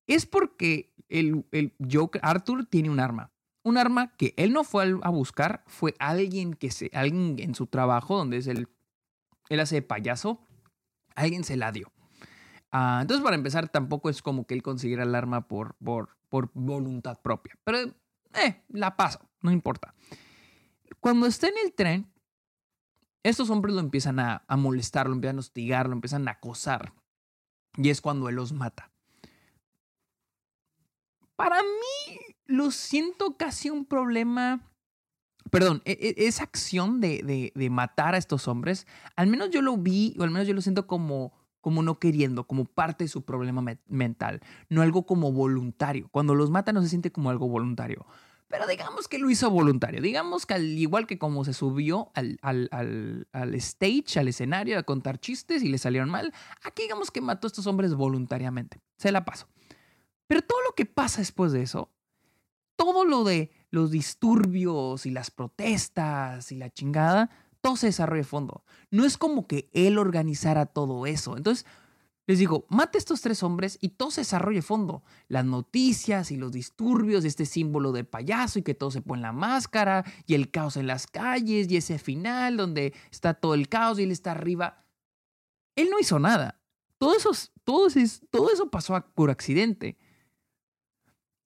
es 0.05 0.27
porque 0.27 0.93
el, 1.09 1.47
el 1.51 1.73
Joker, 1.91 2.21
Arthur 2.23 2.67
tiene 2.67 2.91
un 2.91 2.99
arma. 2.99 3.31
Un 3.63 3.75
arma 3.75 4.15
que 4.15 4.35
él 4.37 4.53
no 4.53 4.63
fue 4.63 4.99
a 5.01 5.09
buscar, 5.09 5.63
fue 5.65 5.95
alguien 5.97 6.53
que 6.53 6.69
se, 6.69 6.91
alguien 6.93 7.37
en 7.39 7.55
su 7.55 7.65
trabajo, 7.65 8.15
donde 8.15 8.37
es 8.37 8.45
el, 8.45 8.67
él 9.49 9.59
hace 9.59 9.81
payaso, 9.81 10.45
alguien 11.15 11.43
se 11.43 11.57
la 11.57 11.71
dio. 11.71 11.91
Ah, 12.71 12.99
entonces, 13.01 13.23
para 13.23 13.35
empezar, 13.35 13.67
tampoco 13.67 14.11
es 14.11 14.21
como 14.21 14.45
que 14.45 14.53
él 14.53 14.61
consiguiera 14.61 15.01
el 15.01 15.15
arma 15.15 15.47
por, 15.47 15.75
por, 15.83 16.19
por 16.29 16.51
voluntad 16.53 17.19
propia. 17.23 17.57
Pero, 17.63 17.79
eh, 18.35 18.63
la 18.69 18.95
paso, 18.95 19.27
no 19.41 19.51
importa. 19.51 19.95
Cuando 20.99 21.25
está 21.25 21.47
en 21.47 21.55
el 21.65 21.73
tren, 21.73 22.11
estos 23.23 23.49
hombres 23.49 23.75
lo 23.75 23.81
empiezan 23.81 24.19
a, 24.19 24.43
molestar, 24.57 25.07
lo 25.07 25.13
empiezan 25.13 25.37
a 25.37 25.39
hostigar, 25.39 25.87
lo 25.87 25.93
empiezan 25.93 26.27
a 26.27 26.31
acosar. 26.31 26.93
Y 27.75 27.89
es 27.89 28.01
cuando 28.01 28.29
él 28.29 28.35
los 28.35 28.53
mata. 28.53 28.91
Para 31.35 31.61
mí, 31.61 32.17
lo 32.45 32.71
siento 32.71 33.37
casi 33.37 33.69
un 33.69 33.85
problema. 33.85 34.61
Perdón, 35.51 35.81
e, 35.85 35.91
e, 35.91 36.27
esa 36.27 36.43
acción 36.43 36.99
de, 36.99 37.51
de, 37.53 37.69
matar 37.69 38.15
a 38.15 38.17
estos 38.17 38.47
hombres, 38.47 38.87
al 39.15 39.27
menos 39.27 39.49
yo 39.51 39.61
lo 39.61 39.77
vi, 39.77 40.15
o 40.19 40.23
al 40.23 40.31
menos 40.31 40.47
yo 40.47 40.53
lo 40.53 40.61
siento 40.61 40.87
como, 40.87 41.33
como 41.61 41.83
no 41.83 41.99
queriendo, 41.99 42.45
como 42.45 42.65
parte 42.65 43.03
de 43.03 43.07
su 43.09 43.23
problema 43.23 43.63
mental, 43.87 44.41
no 44.69 44.81
algo 44.81 45.05
como 45.05 45.31
voluntario. 45.31 46.09
Cuando 46.09 46.33
los 46.35 46.49
mata 46.49 46.73
no 46.73 46.81
se 46.81 46.89
siente 46.89 47.11
como 47.11 47.29
algo 47.29 47.47
voluntario. 47.47 48.05
Pero 48.47 48.65
digamos 48.65 49.07
que 49.07 49.19
lo 49.19 49.29
hizo 49.29 49.49
voluntario. 49.49 50.01
Digamos 50.01 50.45
que 50.45 50.53
al 50.53 50.65
igual 50.65 51.05
que 51.05 51.17
como 51.19 51.43
se 51.43 51.53
subió 51.53 52.11
al, 52.13 52.39
al, 52.41 52.69
al, 53.31 53.55
stage, 53.55 54.19
al 54.19 54.29
escenario, 54.29 54.79
a 54.79 54.83
contar 54.83 55.19
chistes 55.19 55.63
y 55.63 55.67
le 55.67 55.77
salieron 55.77 56.09
mal, 56.09 56.33
aquí 56.63 56.83
digamos 56.83 57.11
que 57.11 57.19
mató 57.19 57.47
a 57.47 57.49
estos 57.49 57.67
hombres 57.67 57.93
voluntariamente. 57.93 58.79
Se 58.97 59.11
la 59.11 59.25
paso. 59.25 59.47
Pero 60.27 60.41
todo 60.41 60.59
lo 60.67 60.75
que 60.75 60.85
pasa 60.85 61.19
después 61.19 61.51
de 61.51 61.61
eso, 61.61 61.91
todo 62.77 63.03
lo 63.03 63.23
de 63.25 63.51
los 63.69 63.91
disturbios 63.91 65.05
y 65.05 65.11
las 65.11 65.29
protestas 65.29 66.51
y 66.51 66.55
la 66.55 66.69
chingada, 66.69 67.29
todo 67.59 67.75
se 67.75 67.87
desarrolla 67.87 68.21
de 68.21 68.27
fondo. 68.27 68.63
No 68.91 69.03
es 69.03 69.17
como 69.17 69.47
que 69.47 69.69
él 69.73 69.97
organizara 69.97 70.67
todo 70.67 71.05
eso. 71.05 71.35
Entonces, 71.35 71.65
les 72.27 72.39
digo, 72.39 72.65
mate 72.67 72.97
a 72.97 72.99
estos 72.99 73.21
tres 73.21 73.41
hombres 73.41 73.77
y 73.79 73.89
todo 73.89 74.11
se 74.11 74.21
desarrolla 74.21 74.57
de 74.57 74.61
fondo. 74.61 75.01
Las 75.29 75.45
noticias 75.45 76.29
y 76.29 76.35
los 76.35 76.51
disturbios, 76.51 77.23
este 77.23 77.45
símbolo 77.45 77.93
de 77.93 78.03
payaso 78.03 78.59
y 78.59 78.63
que 78.63 78.73
todo 78.73 78.91
se 78.91 79.01
pone 79.01 79.21
la 79.21 79.31
máscara 79.31 80.03
y 80.25 80.33
el 80.33 80.51
caos 80.51 80.75
en 80.75 80.87
las 80.87 81.07
calles 81.07 81.71
y 81.71 81.77
ese 81.77 81.97
final 81.97 82.57
donde 82.57 82.93
está 83.11 83.33
todo 83.33 83.53
el 83.53 83.69
caos 83.69 83.97
y 83.97 84.03
él 84.03 84.11
está 84.11 84.31
arriba. 84.31 84.83
Él 85.77 85.89
no 85.89 85.99
hizo 85.99 86.19
nada. 86.19 86.59
Todo 86.97 87.15
eso, 87.15 87.31
eso, 87.31 88.25
todo 88.29 88.51
eso 88.51 88.69
pasó 88.69 89.01
por 89.15 89.29
accidente. 89.29 89.97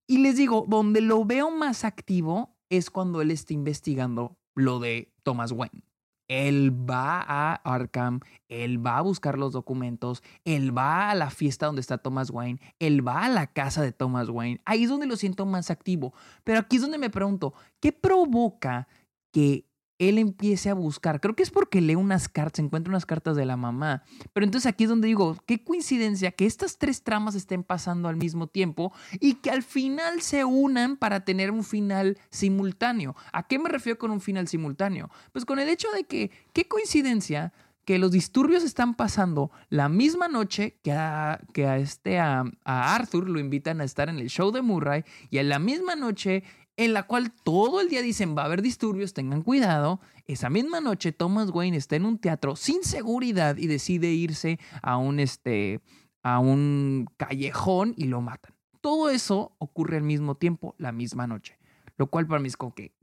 Y 0.07 0.17
les 0.17 0.35
digo, 0.35 0.65
donde 0.67 1.01
lo 1.01 1.23
veo 1.25 1.51
más 1.51 1.85
activo 1.85 2.57
es 2.69 2.89
cuando 2.89 3.21
él 3.21 3.29
está 3.29 3.53
investigando 3.53 4.35
lo 4.55 4.79
de 4.79 5.13
Thomas 5.21 5.51
Wayne. 5.51 5.83
Él 6.31 6.71
va 6.71 7.19
a 7.19 7.55
Arkham, 7.55 8.21
él 8.47 8.83
va 8.83 8.99
a 8.99 9.01
buscar 9.01 9.37
los 9.37 9.51
documentos, 9.51 10.23
él 10.45 10.75
va 10.75 11.09
a 11.09 11.15
la 11.15 11.29
fiesta 11.29 11.65
donde 11.65 11.81
está 11.81 11.97
Thomas 11.97 12.29
Wayne, 12.29 12.61
él 12.79 13.05
va 13.05 13.25
a 13.25 13.29
la 13.29 13.47
casa 13.47 13.81
de 13.81 13.91
Thomas 13.91 14.29
Wayne. 14.29 14.61
Ahí 14.63 14.83
es 14.83 14.89
donde 14.89 15.07
lo 15.07 15.17
siento 15.17 15.45
más 15.45 15.69
activo. 15.69 16.13
Pero 16.45 16.59
aquí 16.59 16.77
es 16.77 16.83
donde 16.83 16.97
me 16.97 17.09
pregunto, 17.09 17.53
¿qué 17.81 17.91
provoca 17.91 18.87
que 19.33 19.65
él 20.01 20.17
empiece 20.17 20.69
a 20.71 20.73
buscar. 20.73 21.21
Creo 21.21 21.35
que 21.35 21.43
es 21.43 21.51
porque 21.51 21.79
lee 21.79 21.93
unas 21.95 22.27
cartas, 22.27 22.59
encuentra 22.59 22.89
unas 22.89 23.05
cartas 23.05 23.35
de 23.35 23.45
la 23.45 23.55
mamá. 23.55 24.03
Pero 24.33 24.45
entonces 24.45 24.67
aquí 24.67 24.85
es 24.85 24.89
donde 24.89 25.07
digo, 25.07 25.37
qué 25.45 25.63
coincidencia 25.63 26.31
que 26.31 26.47
estas 26.47 26.79
tres 26.79 27.03
tramas 27.03 27.35
estén 27.35 27.63
pasando 27.63 28.09
al 28.09 28.15
mismo 28.15 28.47
tiempo 28.47 28.91
y 29.19 29.35
que 29.35 29.51
al 29.51 29.61
final 29.61 30.21
se 30.21 30.43
unan 30.43 30.97
para 30.97 31.23
tener 31.23 31.51
un 31.51 31.63
final 31.63 32.17
simultáneo. 32.31 33.15
¿A 33.31 33.47
qué 33.47 33.59
me 33.59 33.69
refiero 33.69 33.99
con 33.99 34.09
un 34.09 34.21
final 34.21 34.47
simultáneo? 34.47 35.11
Pues 35.33 35.45
con 35.45 35.59
el 35.59 35.69
hecho 35.69 35.87
de 35.91 36.05
que, 36.05 36.31
qué 36.51 36.67
coincidencia 36.67 37.53
que 37.85 37.99
los 37.99 38.11
disturbios 38.11 38.63
están 38.63 38.95
pasando 38.95 39.51
la 39.69 39.89
misma 39.89 40.27
noche 40.27 40.77
que 40.83 40.91
a, 40.91 41.41
que 41.53 41.67
a 41.67 41.77
este 41.77 42.19
a, 42.19 42.43
a, 42.63 42.95
Arthur 42.95 43.29
lo 43.29 43.39
invitan 43.39 43.81
a 43.81 43.83
estar 43.83 44.07
en 44.09 44.19
el 44.19 44.29
show 44.29 44.51
de 44.51 44.61
Murray 44.61 45.03
y 45.29 45.39
en 45.39 45.49
la 45.49 45.59
misma 45.59 45.95
noche 45.95 46.43
en 46.81 46.93
la 46.93 47.03
cual 47.03 47.31
todo 47.31 47.79
el 47.79 47.89
día 47.89 48.01
dicen 48.01 48.35
va 48.35 48.41
a 48.41 48.45
haber 48.45 48.61
disturbios, 48.61 49.13
tengan 49.13 49.43
cuidado. 49.43 50.01
Esa 50.25 50.49
misma 50.49 50.81
noche 50.81 51.11
Thomas 51.11 51.51
Wayne 51.51 51.77
está 51.77 51.95
en 51.95 52.05
un 52.05 52.17
teatro 52.17 52.55
sin 52.55 52.83
seguridad 52.83 53.57
y 53.57 53.67
decide 53.67 54.11
irse 54.11 54.59
a 54.81 54.97
un, 54.97 55.19
este, 55.19 55.79
a 56.23 56.39
un 56.39 57.07
callejón 57.17 57.93
y 57.97 58.05
lo 58.05 58.21
matan. 58.21 58.55
Todo 58.81 59.09
eso 59.09 59.55
ocurre 59.59 59.97
al 59.97 60.03
mismo 60.03 60.35
tiempo, 60.35 60.73
la 60.79 60.91
misma 60.91 61.27
noche. 61.27 61.59
Lo 61.97 62.07
cual 62.07 62.25
para 62.25 62.41
mí 62.41 62.47
es 62.47 62.57
como 62.57 62.73
que... 62.73 62.95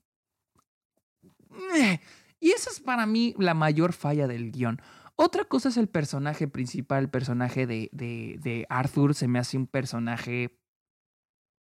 Y 2.40 2.50
esa 2.50 2.70
es 2.70 2.80
para 2.80 3.06
mí 3.06 3.34
la 3.38 3.54
mayor 3.54 3.92
falla 3.92 4.26
del 4.26 4.50
guion. 4.50 4.80
Otra 5.14 5.44
cosa 5.44 5.68
es 5.68 5.76
el 5.76 5.88
personaje 5.88 6.48
principal, 6.48 7.04
el 7.04 7.10
personaje 7.10 7.66
de, 7.66 7.90
de, 7.92 8.38
de 8.42 8.66
Arthur. 8.68 9.14
Se 9.14 9.28
me 9.28 9.38
hace 9.38 9.56
un 9.56 9.66
personaje 9.66 10.58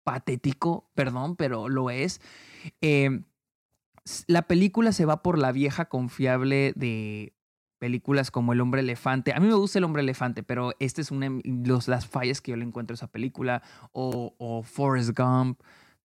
patético, 0.05 0.89
perdón, 0.93 1.35
pero 1.35 1.67
lo 1.67 1.89
es. 1.89 2.21
Em, 2.79 3.25
la 4.27 4.43
película 4.43 4.93
se 4.93 5.03
va 5.05 5.21
por 5.21 5.38
la 5.38 5.51
vieja 5.51 5.89
confiable 5.89 6.71
de 6.75 7.33
películas 7.79 8.31
como 8.31 8.53
El 8.53 8.62
hombre 8.62 8.81
elefante. 8.81 9.33
A 9.33 9.39
mí 9.39 9.47
me 9.47 9.55
gusta 9.55 9.79
El 9.79 9.83
hombre 9.83 10.03
elefante, 10.03 10.43
pero 10.43 10.74
esta 10.79 11.01
es 11.01 11.12
una 11.12 11.29
de 11.29 11.79
las 11.88 12.07
fallas 12.07 12.39
que 12.39 12.51
yo 12.51 12.57
le 12.57 12.63
encuentro 12.63 12.93
a 12.93 12.95
esa 12.95 13.07
película. 13.07 13.62
O, 13.91 14.63
Forrest 14.63 15.17
Gump. 15.17 15.59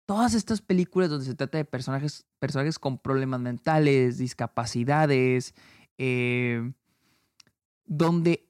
Todas 0.06 0.34
estas 0.34 0.62
películas 0.62 1.10
donde 1.10 1.26
se 1.26 1.36
trata 1.36 1.60
de 1.60 1.66
personajes, 1.66 2.26
personajes 2.40 2.80
con 2.80 2.98
problemas 2.98 3.42
mentales, 3.42 4.18
discapacidades, 4.18 5.54
em, 6.00 6.74
donde 7.86 8.50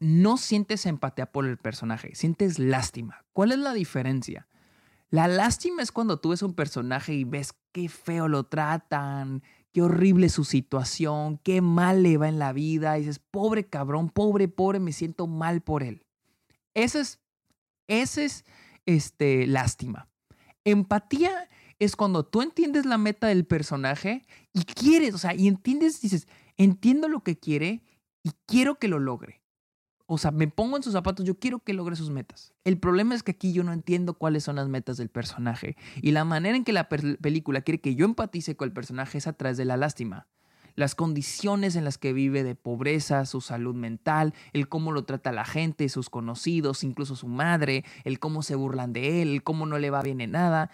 no 0.00 0.38
sientes 0.38 0.86
empatía 0.86 1.30
por 1.30 1.46
el 1.46 1.56
personaje, 1.56 2.14
sientes 2.14 2.58
lástima. 2.58 3.24
¿Cuál 3.32 3.52
es 3.52 3.58
la 3.58 3.74
diferencia? 3.74 4.47
La 5.10 5.26
lástima 5.26 5.82
es 5.82 5.90
cuando 5.90 6.18
tú 6.18 6.30
ves 6.30 6.42
un 6.42 6.54
personaje 6.54 7.14
y 7.14 7.24
ves 7.24 7.54
qué 7.72 7.88
feo 7.88 8.28
lo 8.28 8.44
tratan, 8.44 9.42
qué 9.72 9.80
horrible 9.80 10.28
su 10.28 10.44
situación, 10.44 11.38
qué 11.38 11.62
mal 11.62 12.02
le 12.02 12.18
va 12.18 12.28
en 12.28 12.38
la 12.38 12.52
vida. 12.52 12.98
Y 12.98 13.02
dices, 13.02 13.18
pobre 13.18 13.64
cabrón, 13.64 14.10
pobre, 14.10 14.48
pobre, 14.48 14.80
me 14.80 14.92
siento 14.92 15.26
mal 15.26 15.62
por 15.62 15.82
él. 15.82 16.04
Ese 16.74 17.00
es, 17.00 17.20
ese 17.88 18.26
es 18.26 18.44
este, 18.84 19.46
lástima. 19.46 20.08
Empatía 20.64 21.48
es 21.78 21.96
cuando 21.96 22.26
tú 22.26 22.42
entiendes 22.42 22.84
la 22.84 22.98
meta 22.98 23.28
del 23.28 23.46
personaje 23.46 24.26
y 24.52 24.64
quieres, 24.64 25.14
o 25.14 25.18
sea, 25.18 25.34
y 25.34 25.48
entiendes, 25.48 26.02
dices, 26.02 26.28
entiendo 26.58 27.08
lo 27.08 27.22
que 27.22 27.38
quiere 27.38 27.82
y 28.22 28.32
quiero 28.46 28.78
que 28.78 28.88
lo 28.88 28.98
logre 28.98 29.37
o 30.10 30.16
sea, 30.16 30.30
me 30.30 30.48
pongo 30.48 30.78
en 30.78 30.82
sus 30.82 30.94
zapatos, 30.94 31.26
yo 31.26 31.38
quiero 31.38 31.58
que 31.58 31.74
logre 31.74 31.94
sus 31.94 32.08
metas. 32.08 32.54
El 32.64 32.78
problema 32.78 33.14
es 33.14 33.22
que 33.22 33.32
aquí 33.32 33.52
yo 33.52 33.62
no 33.62 33.74
entiendo 33.74 34.14
cuáles 34.14 34.42
son 34.42 34.56
las 34.56 34.66
metas 34.66 34.96
del 34.96 35.10
personaje. 35.10 35.76
Y 36.00 36.12
la 36.12 36.24
manera 36.24 36.56
en 36.56 36.64
que 36.64 36.72
la 36.72 36.88
película 36.88 37.60
quiere 37.60 37.82
que 37.82 37.94
yo 37.94 38.06
empatice 38.06 38.56
con 38.56 38.68
el 38.68 38.72
personaje 38.72 39.18
es 39.18 39.26
a 39.26 39.34
través 39.34 39.58
de 39.58 39.66
la 39.66 39.76
lástima. 39.76 40.26
Las 40.76 40.94
condiciones 40.94 41.76
en 41.76 41.84
las 41.84 41.98
que 41.98 42.14
vive 42.14 42.42
de 42.42 42.54
pobreza, 42.54 43.26
su 43.26 43.42
salud 43.42 43.74
mental, 43.74 44.32
el 44.54 44.66
cómo 44.70 44.92
lo 44.92 45.04
trata 45.04 45.30
la 45.30 45.44
gente, 45.44 45.90
sus 45.90 46.08
conocidos, 46.08 46.84
incluso 46.84 47.14
su 47.14 47.28
madre, 47.28 47.84
el 48.04 48.18
cómo 48.18 48.42
se 48.42 48.54
burlan 48.54 48.94
de 48.94 49.20
él, 49.20 49.28
el 49.34 49.42
cómo 49.42 49.66
no 49.66 49.78
le 49.78 49.90
va 49.90 50.00
bien 50.00 50.22
en 50.22 50.30
nada. 50.30 50.70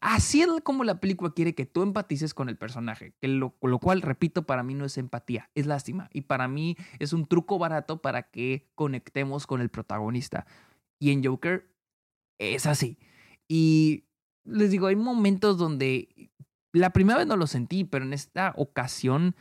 Así 0.00 0.40
es 0.42 0.48
como 0.62 0.84
la 0.84 1.00
película 1.00 1.32
quiere 1.34 1.54
que 1.54 1.66
tú 1.66 1.82
empatices 1.82 2.34
con 2.34 2.48
el 2.48 2.56
personaje, 2.56 3.14
que 3.20 3.28
lo, 3.28 3.56
lo, 3.62 3.78
cual, 3.78 4.00
repito, 4.02 4.44
para 4.44 4.62
mí 4.62 4.74
no 4.74 4.84
es 4.84 4.96
empatía, 4.96 5.50
es 5.54 5.66
lástima. 5.66 6.08
Y 6.12 6.22
para 6.22 6.48
mí 6.48 6.76
es 6.98 7.12
un 7.12 7.26
truco 7.26 7.58
barato 7.58 8.00
para 8.00 8.30
que 8.30 8.70
conectemos 8.74 9.46
con 9.46 9.60
el 9.60 9.68
protagonista. 9.68 10.46
Y 10.98 11.10
en 11.10 11.24
Joker 11.24 11.68
es 12.38 12.66
así. 12.66 12.98
Y 13.48 14.04
les 14.44 14.70
digo, 14.70 14.86
hay 14.86 14.96
momentos 14.96 15.58
donde 15.58 16.30
la 16.72 16.90
primera 16.90 17.18
vez 17.18 17.26
no 17.26 17.36
lo 17.36 17.46
sentí, 17.46 17.84
pero 17.84 18.04
en 18.04 18.12
esta 18.12 18.54
ocasión 18.56 19.34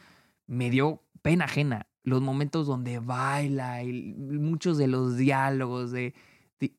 me 0.48 0.70
dio 0.70 1.04
pena 1.22 1.46
ajena. 1.46 1.88
Los 2.04 2.22
momentos 2.22 2.66
donde 2.66 3.00
baila 3.00 3.84
y 3.84 4.14
muchos 4.14 4.78
de 4.78 4.88
los 4.88 5.18
diálogos 5.18 5.92
de... 5.92 6.14
de 6.60 6.76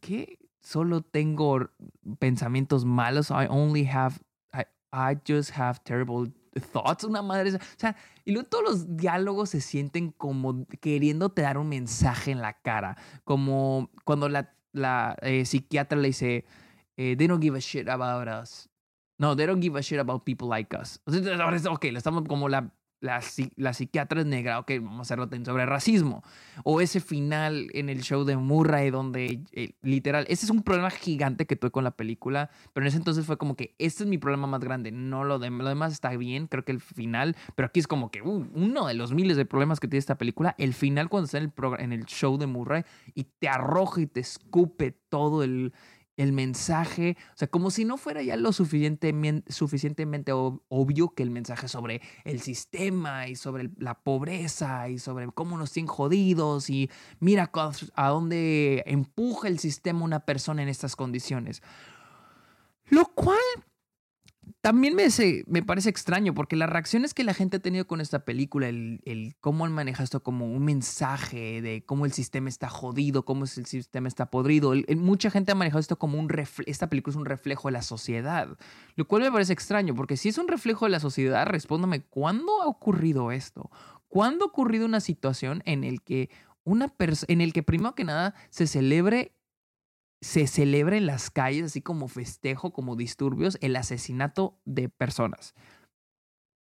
¿Qué? 0.00 0.38
Solo 0.62 1.02
tengo 1.02 1.70
pensamientos 2.18 2.84
malos. 2.84 3.30
I 3.30 3.46
only 3.48 3.84
have, 3.84 4.20
I, 4.52 4.64
I 4.92 5.18
just 5.26 5.52
have 5.58 5.80
terrible 5.84 6.32
thoughts. 6.72 7.04
Una 7.04 7.22
madre. 7.22 7.54
O 7.54 7.58
sea, 7.76 7.96
y 8.24 8.32
luego 8.32 8.48
todos 8.48 8.64
los 8.64 8.96
diálogos 8.96 9.50
se 9.50 9.60
sienten 9.60 10.12
como 10.12 10.66
queriéndote 10.80 11.42
dar 11.42 11.58
un 11.58 11.68
mensaje 11.68 12.30
en 12.30 12.40
la 12.40 12.54
cara. 12.54 12.96
Como 13.24 13.90
cuando 14.04 14.28
la, 14.28 14.54
la 14.72 15.16
eh, 15.22 15.44
psiquiatra 15.44 15.98
le 15.98 16.08
dice, 16.08 16.44
eh, 16.96 17.16
they 17.16 17.26
don't 17.26 17.42
give 17.42 17.56
a 17.56 17.60
shit 17.60 17.88
about 17.88 18.28
us. 18.28 18.68
No, 19.18 19.36
they 19.36 19.46
don't 19.46 19.62
give 19.62 19.78
a 19.78 19.82
shit 19.82 19.98
about 19.98 20.24
people 20.24 20.48
like 20.48 20.74
us. 20.76 21.00
Ok, 21.06 21.84
estamos 21.84 22.24
como 22.26 22.48
la 22.48 22.72
la, 23.02 23.20
la, 23.56 23.72
psiquiatra 23.74 24.20
es 24.20 24.26
negra, 24.26 24.60
ok, 24.60 24.70
vamos 24.80 25.00
a 25.00 25.02
hacerlo 25.02 25.28
sobre 25.44 25.66
racismo. 25.66 26.22
O 26.62 26.80
ese 26.80 27.00
final 27.00 27.68
en 27.74 27.88
el 27.88 28.02
show 28.02 28.24
de 28.24 28.36
Murray 28.36 28.90
donde 28.90 29.40
eh, 29.52 29.72
literal, 29.82 30.24
ese 30.28 30.46
es 30.46 30.50
un 30.50 30.62
problema 30.62 30.88
gigante 30.90 31.46
que 31.46 31.56
tuve 31.56 31.72
con 31.72 31.82
la 31.84 31.90
película, 31.90 32.50
pero 32.72 32.84
en 32.84 32.88
ese 32.88 32.98
entonces 32.98 33.26
fue 33.26 33.36
como 33.36 33.56
que 33.56 33.74
este 33.78 34.04
es 34.04 34.08
mi 34.08 34.18
problema 34.18 34.46
más 34.46 34.60
grande, 34.60 34.92
no 34.92 35.24
lo, 35.24 35.40
de, 35.40 35.50
lo 35.50 35.68
demás 35.68 35.92
está 35.92 36.10
bien, 36.16 36.46
creo 36.46 36.64
que 36.64 36.72
el 36.72 36.80
final, 36.80 37.36
pero 37.56 37.66
aquí 37.66 37.80
es 37.80 37.88
como 37.88 38.10
que 38.12 38.22
uh, 38.22 38.48
uno 38.54 38.86
de 38.86 38.94
los 38.94 39.12
miles 39.12 39.36
de 39.36 39.44
problemas 39.46 39.80
que 39.80 39.88
tiene 39.88 39.98
esta 39.98 40.16
película, 40.16 40.54
el 40.58 40.72
final 40.72 41.08
cuando 41.08 41.24
está 41.24 41.38
en 41.38 41.44
el, 41.44 41.80
en 41.80 41.92
el 41.92 42.06
show 42.06 42.38
de 42.38 42.46
Murray 42.46 42.84
y 43.14 43.24
te 43.24 43.48
arroja 43.48 44.00
y 44.00 44.06
te 44.06 44.20
escupe 44.20 44.92
todo 45.08 45.42
el, 45.42 45.72
el 46.22 46.32
mensaje, 46.32 47.16
o 47.34 47.36
sea, 47.36 47.48
como 47.48 47.70
si 47.70 47.84
no 47.84 47.96
fuera 47.96 48.22
ya 48.22 48.36
lo 48.36 48.52
suficientemente, 48.52 50.32
obvio 50.32 51.10
que 51.10 51.22
el 51.22 51.30
mensaje 51.30 51.68
sobre 51.68 52.00
el 52.24 52.40
sistema 52.40 53.28
y 53.28 53.36
sobre 53.36 53.70
la 53.78 53.94
pobreza 53.94 54.88
y 54.88 54.98
sobre 54.98 55.28
cómo 55.32 55.58
nos 55.58 55.72
tienen 55.72 55.88
jodidos 55.88 56.70
y 56.70 56.90
mira 57.20 57.50
a 57.94 58.08
dónde 58.08 58.82
empuja 58.86 59.48
el 59.48 59.58
sistema 59.58 60.04
una 60.04 60.20
persona 60.20 60.62
en 60.62 60.68
estas 60.68 60.96
condiciones. 60.96 61.62
Lo 62.86 63.06
cual 63.06 63.38
también 64.62 64.94
me, 64.94 65.62
parece 65.64 65.90
extraño 65.90 66.34
porque 66.34 66.54
las 66.54 66.70
reacciones 66.70 67.14
que 67.14 67.24
la 67.24 67.34
gente 67.34 67.56
ha 67.56 67.60
tenido 67.60 67.88
con 67.88 68.00
esta 68.00 68.24
película, 68.24 68.68
el, 68.68 69.34
cómo 69.40 69.64
han 69.64 69.72
manejado 69.72 70.04
esto 70.04 70.22
como 70.22 70.46
un 70.46 70.64
mensaje 70.64 71.60
de 71.60 71.84
cómo 71.84 72.06
el 72.06 72.12
sistema 72.12 72.48
está 72.48 72.68
jodido, 72.68 73.24
cómo 73.24 73.42
el 73.42 73.48
sistema 73.48 74.06
está 74.06 74.30
podrido, 74.30 74.72
mucha 74.96 75.30
gente 75.32 75.50
ha 75.50 75.56
manejado 75.56 75.80
esto 75.80 75.98
como 75.98 76.16
un 76.16 76.32
esta 76.66 76.88
película 76.88 77.10
es 77.10 77.16
un 77.16 77.24
reflejo 77.24 77.66
de 77.66 77.72
la 77.72 77.82
sociedad, 77.82 78.56
lo 78.94 79.08
cual 79.08 79.22
me 79.22 79.32
parece 79.32 79.52
extraño 79.52 79.96
porque 79.96 80.16
si 80.16 80.28
es 80.28 80.38
un 80.38 80.46
reflejo 80.46 80.84
de 80.84 80.92
la 80.92 81.00
sociedad, 81.00 81.44
respóndame, 81.44 82.02
¿cuándo 82.02 82.62
ha 82.62 82.66
ocurrido 82.66 83.32
esto? 83.32 83.68
¿Cuándo 84.06 84.44
ha 84.44 84.48
ocurrido 84.48 84.86
una 84.86 85.00
situación 85.00 85.64
en 85.66 85.82
el 85.82 86.02
que 86.02 86.30
una 86.62 86.94
en 87.26 87.40
el 87.40 87.52
que 87.52 87.64
primero 87.64 87.96
que 87.96 88.04
nada 88.04 88.36
se 88.50 88.68
celebre 88.68 89.32
se 90.22 90.46
celebra 90.46 90.96
en 90.96 91.06
las 91.06 91.30
calles, 91.30 91.64
así 91.64 91.82
como 91.82 92.06
festejo, 92.06 92.72
como 92.72 92.94
disturbios, 92.94 93.58
el 93.60 93.74
asesinato 93.74 94.60
de 94.64 94.88
personas. 94.88 95.54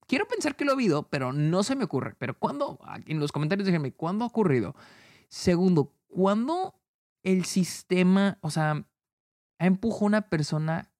Quiero 0.08 0.26
pensar 0.26 0.56
que 0.56 0.64
lo 0.64 0.73
ha 0.73 0.75
habido, 0.75 1.08
pero 1.08 1.32
no 1.32 1.62
se 1.62 1.76
me 1.76 1.84
ocurre. 1.84 2.14
Pero 2.18 2.37
¿cuándo? 2.37 2.78
En 3.06 3.20
los 3.20 3.30
comentarios 3.30 3.64
déjenme, 3.64 3.92
¿cuándo 3.92 4.25
ha 4.25 4.28
ocurrido? 4.28 4.75
Segundo, 5.28 5.94
¿cuándo 6.08 6.75
el 7.23 7.44
sistema, 7.44 8.38
o 8.42 8.50
sea, 8.50 8.87
empuja 9.58 10.04
a 10.04 10.08
una 10.08 10.28
persona 10.28 10.90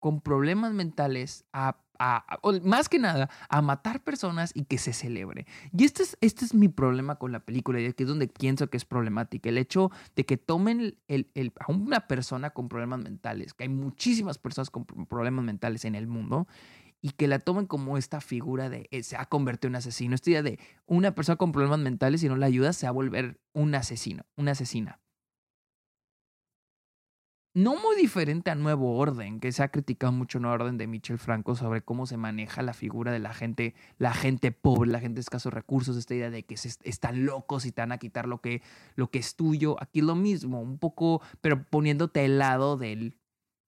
con 0.00 0.20
problemas 0.20 0.72
mentales 0.72 1.46
a 1.52 1.84
más 2.62 2.88
que 2.88 2.98
nada, 2.98 3.30
a 3.48 3.62
matar 3.62 4.02
personas 4.02 4.52
y 4.54 4.64
que 4.64 4.78
se 4.78 4.92
celebre. 4.92 5.46
Y 5.76 5.84
este 5.84 6.02
es, 6.02 6.16
este 6.20 6.44
es 6.44 6.54
mi 6.54 6.68
problema 6.68 7.16
con 7.16 7.32
la 7.32 7.40
película 7.40 7.80
y 7.80 7.86
aquí 7.86 8.02
es 8.04 8.08
donde 8.08 8.28
pienso 8.28 8.68
que 8.68 8.76
es 8.76 8.84
problemática. 8.84 9.48
El 9.48 9.58
hecho 9.58 9.90
de 10.16 10.24
que 10.24 10.36
tomen 10.36 10.96
el, 11.08 11.30
el, 11.34 11.52
a 11.60 11.70
una 11.70 12.06
persona 12.06 12.50
con 12.50 12.68
problemas 12.68 13.00
mentales, 13.00 13.54
que 13.54 13.64
hay 13.64 13.68
muchísimas 13.68 14.38
personas 14.38 14.70
con 14.70 14.84
problemas 14.84 15.44
mentales 15.44 15.84
en 15.84 15.94
el 15.94 16.06
mundo, 16.06 16.46
y 17.04 17.10
que 17.10 17.26
la 17.26 17.40
tomen 17.40 17.66
como 17.66 17.98
esta 17.98 18.20
figura 18.20 18.70
de 18.70 18.86
eh, 18.92 19.02
se 19.02 19.16
ha 19.16 19.24
convertido 19.26 19.70
en 19.70 19.76
asesino. 19.76 20.14
Esta 20.14 20.30
idea 20.30 20.42
de 20.42 20.60
una 20.86 21.16
persona 21.16 21.36
con 21.36 21.50
problemas 21.50 21.80
mentales, 21.80 22.22
y 22.22 22.28
no 22.28 22.36
la 22.36 22.46
ayuda, 22.46 22.72
se 22.72 22.86
va 22.86 22.90
a 22.90 22.92
volver 22.92 23.40
un 23.52 23.74
asesino, 23.74 24.24
una 24.36 24.52
asesina 24.52 25.00
no 27.54 27.76
muy 27.76 27.96
diferente 27.96 28.50
a 28.50 28.54
Nuevo 28.54 28.96
Orden, 28.96 29.38
que 29.38 29.52
se 29.52 29.62
ha 29.62 29.68
criticado 29.68 30.12
mucho 30.12 30.40
Nuevo 30.40 30.54
Orden 30.54 30.78
de 30.78 30.86
Michel 30.86 31.18
Franco 31.18 31.54
sobre 31.54 31.82
cómo 31.82 32.06
se 32.06 32.16
maneja 32.16 32.62
la 32.62 32.72
figura 32.72 33.12
de 33.12 33.18
la 33.18 33.34
gente, 33.34 33.74
la 33.98 34.14
gente 34.14 34.52
pobre, 34.52 34.90
la 34.90 35.00
gente 35.00 35.16
de 35.16 35.20
escasos 35.20 35.52
recursos, 35.52 35.96
esta 35.96 36.14
idea 36.14 36.30
de 36.30 36.44
que 36.44 36.56
se 36.56 36.70
están 36.84 37.26
locos 37.26 37.66
y 37.66 37.72
te 37.72 37.82
van 37.82 37.92
a 37.92 37.98
quitar 37.98 38.26
lo 38.26 38.40
que, 38.40 38.62
lo 38.94 39.10
que 39.10 39.18
es 39.18 39.36
tuyo. 39.36 39.76
Aquí 39.82 40.00
lo 40.00 40.14
mismo, 40.14 40.62
un 40.62 40.78
poco, 40.78 41.20
pero 41.40 41.62
poniéndote 41.64 42.24
al 42.24 42.38
lado 42.38 42.78
del, 42.78 43.18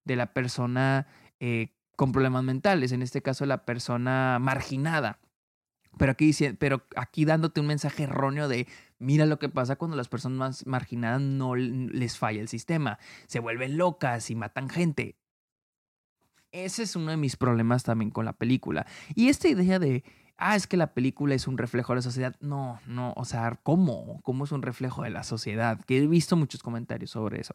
de 0.04 0.16
la 0.16 0.32
persona 0.32 1.06
eh, 1.40 1.68
con 1.96 2.12
problemas 2.12 2.42
mentales, 2.42 2.92
en 2.92 3.02
este 3.02 3.20
caso 3.20 3.44
la 3.44 3.66
persona 3.66 4.38
marginada. 4.40 5.18
Pero 5.98 6.12
aquí, 6.12 6.32
pero 6.58 6.82
aquí 6.96 7.24
dándote 7.24 7.60
un 7.60 7.66
mensaje 7.66 8.04
erróneo 8.04 8.48
de 8.48 8.66
Mira 9.04 9.26
lo 9.26 9.38
que 9.38 9.50
pasa 9.50 9.76
cuando 9.76 9.98
las 9.98 10.08
personas 10.08 10.38
más 10.38 10.66
marginadas 10.66 11.20
no 11.20 11.56
les 11.56 12.16
falla 12.16 12.40
el 12.40 12.48
sistema. 12.48 12.98
Se 13.26 13.38
vuelven 13.38 13.76
locas 13.76 14.30
y 14.30 14.34
matan 14.34 14.70
gente. 14.70 15.18
Ese 16.52 16.84
es 16.84 16.96
uno 16.96 17.10
de 17.10 17.18
mis 17.18 17.36
problemas 17.36 17.82
también 17.82 18.10
con 18.10 18.24
la 18.24 18.32
película. 18.32 18.86
Y 19.14 19.28
esta 19.28 19.48
idea 19.48 19.78
de, 19.78 20.04
ah, 20.38 20.56
es 20.56 20.66
que 20.66 20.78
la 20.78 20.94
película 20.94 21.34
es 21.34 21.46
un 21.46 21.58
reflejo 21.58 21.92
de 21.92 21.96
la 21.96 22.02
sociedad. 22.02 22.36
No, 22.40 22.80
no, 22.86 23.12
o 23.16 23.26
sea, 23.26 23.58
¿cómo? 23.62 24.20
¿Cómo 24.22 24.44
es 24.44 24.52
un 24.52 24.62
reflejo 24.62 25.02
de 25.02 25.10
la 25.10 25.22
sociedad? 25.22 25.78
He 25.88 26.06
visto 26.06 26.36
muchos 26.36 26.62
comentarios 26.62 27.10
sobre 27.10 27.40
eso. 27.40 27.54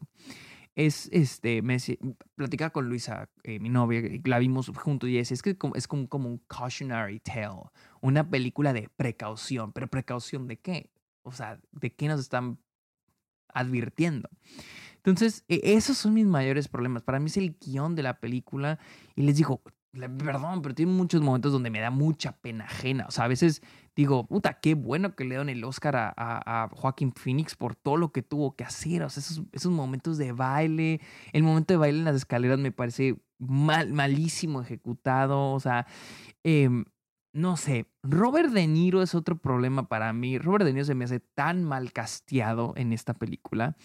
Es, 0.76 1.08
este, 1.12 1.62
me 1.62 1.76
platicaba 2.36 2.70
con 2.70 2.88
Luisa, 2.88 3.28
eh, 3.42 3.58
mi 3.58 3.68
novia, 3.68 4.02
la 4.24 4.38
vimos 4.38 4.68
juntos 4.68 5.10
y 5.10 5.18
es, 5.18 5.32
es 5.32 5.42
que 5.42 5.56
es 5.74 5.88
como, 5.88 6.08
como 6.08 6.28
un 6.28 6.38
cautionary 6.46 7.20
tale, 7.20 7.70
una 8.00 8.30
película 8.30 8.72
de 8.72 8.88
precaución, 8.96 9.72
pero 9.72 9.88
precaución 9.88 10.46
de 10.46 10.58
qué? 10.58 10.90
o 11.22 11.32
sea, 11.32 11.60
de 11.72 11.92
qué 11.92 12.08
nos 12.08 12.20
están 12.20 12.58
advirtiendo. 13.48 14.28
Entonces, 14.96 15.44
e, 15.48 15.60
esos 15.62 15.98
son 15.98 16.14
mis 16.14 16.26
mayores 16.26 16.68
problemas. 16.68 17.02
Para 17.02 17.18
mí 17.20 17.26
es 17.26 17.36
el 17.36 17.56
guion 17.58 17.94
de 17.94 18.02
la 18.02 18.20
película. 18.20 18.78
Y 19.16 19.22
les 19.22 19.36
digo, 19.36 19.62
perdón, 19.92 20.62
pero 20.62 20.74
tiene 20.74 20.92
muchos 20.92 21.22
momentos 21.22 21.52
donde 21.52 21.70
me 21.70 21.80
da 21.80 21.90
mucha 21.90 22.32
pena 22.32 22.64
ajena. 22.64 23.06
O 23.08 23.10
sea, 23.10 23.24
a 23.24 23.28
veces 23.28 23.62
digo, 23.96 24.26
puta, 24.26 24.54
qué 24.60 24.74
bueno 24.74 25.14
que 25.14 25.24
le 25.24 25.36
dan 25.36 25.48
el 25.48 25.64
Oscar 25.64 26.14
a, 26.16 26.68
Joaquín 26.72 27.12
Phoenix 27.12 27.56
por 27.56 27.74
todo 27.76 27.96
lo 27.96 28.12
que 28.12 28.22
tuvo 28.22 28.56
que 28.56 28.64
hacer. 28.64 29.02
O 29.02 29.10
sea, 29.10 29.20
esos, 29.20 29.42
esos, 29.52 29.72
momentos 29.72 30.18
de 30.18 30.32
baile, 30.32 31.00
el 31.32 31.42
momento 31.42 31.74
de 31.74 31.78
baile 31.78 31.98
en 31.98 32.04
las 32.04 32.16
escaleras 32.16 32.58
me 32.58 32.72
parece 32.72 33.16
mal, 33.38 33.92
malísimo 33.92 34.60
ejecutado. 34.60 35.52
O 35.52 35.60
sea, 35.60 35.86
eh, 36.44 36.68
no 37.32 37.56
sé, 37.56 37.86
Robert 38.02 38.50
De 38.50 38.66
Niro 38.66 39.02
es 39.02 39.14
otro 39.14 39.36
problema 39.36 39.88
para 39.88 40.12
mí. 40.12 40.38
Robert 40.38 40.64
De 40.64 40.72
Niro 40.72 40.84
se 40.84 40.94
me 40.94 41.04
hace 41.04 41.20
tan 41.20 41.64
mal 41.64 41.92
casteado 41.92 42.72
en 42.76 42.92
esta 42.92 43.14
película. 43.14 43.76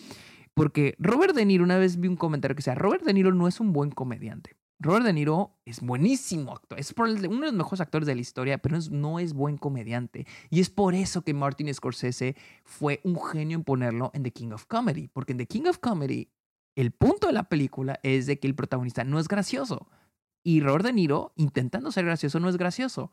Porque 0.53 0.95
Robert 0.99 1.35
De 1.35 1.45
Niro, 1.45 1.63
una 1.63 1.77
vez 1.77 1.99
vi 1.99 2.07
un 2.07 2.15
comentario 2.15 2.55
que 2.55 2.59
decía, 2.59 2.75
Robert 2.75 3.03
De 3.03 3.13
Niro 3.13 3.33
no 3.33 3.47
es 3.47 3.59
un 3.59 3.73
buen 3.73 3.91
comediante. 3.91 4.55
Robert 4.79 5.05
De 5.05 5.13
Niro 5.13 5.57
es 5.65 5.79
buenísimo 5.79 6.51
actor, 6.51 6.79
es 6.79 6.93
uno 6.97 7.15
de 7.15 7.27
los 7.27 7.53
mejores 7.53 7.81
actores 7.81 8.05
de 8.05 8.15
la 8.15 8.21
historia, 8.21 8.57
pero 8.57 8.77
no 8.91 9.19
es 9.19 9.33
buen 9.33 9.57
comediante. 9.57 10.27
Y 10.49 10.59
es 10.59 10.69
por 10.69 10.95
eso 10.95 11.21
que 11.21 11.33
Martin 11.33 11.73
Scorsese 11.73 12.35
fue 12.63 12.99
un 13.03 13.19
genio 13.21 13.57
en 13.57 13.63
ponerlo 13.63 14.11
en 14.13 14.23
The 14.23 14.31
King 14.31 14.51
of 14.51 14.65
Comedy, 14.65 15.07
porque 15.07 15.31
en 15.31 15.37
The 15.37 15.47
King 15.47 15.67
of 15.67 15.79
Comedy 15.79 16.29
el 16.75 16.91
punto 16.91 17.27
de 17.27 17.33
la 17.33 17.43
película 17.43 17.99
es 18.03 18.25
de 18.25 18.37
que 18.37 18.47
el 18.47 18.55
protagonista 18.55 19.03
no 19.03 19.19
es 19.19 19.27
gracioso. 19.27 19.87
Y 20.43 20.59
Robert 20.59 20.85
De 20.85 20.93
Niro, 20.93 21.33
intentando 21.37 21.91
ser 21.91 22.05
gracioso, 22.05 22.39
no 22.39 22.49
es 22.49 22.57
gracioso. 22.57 23.11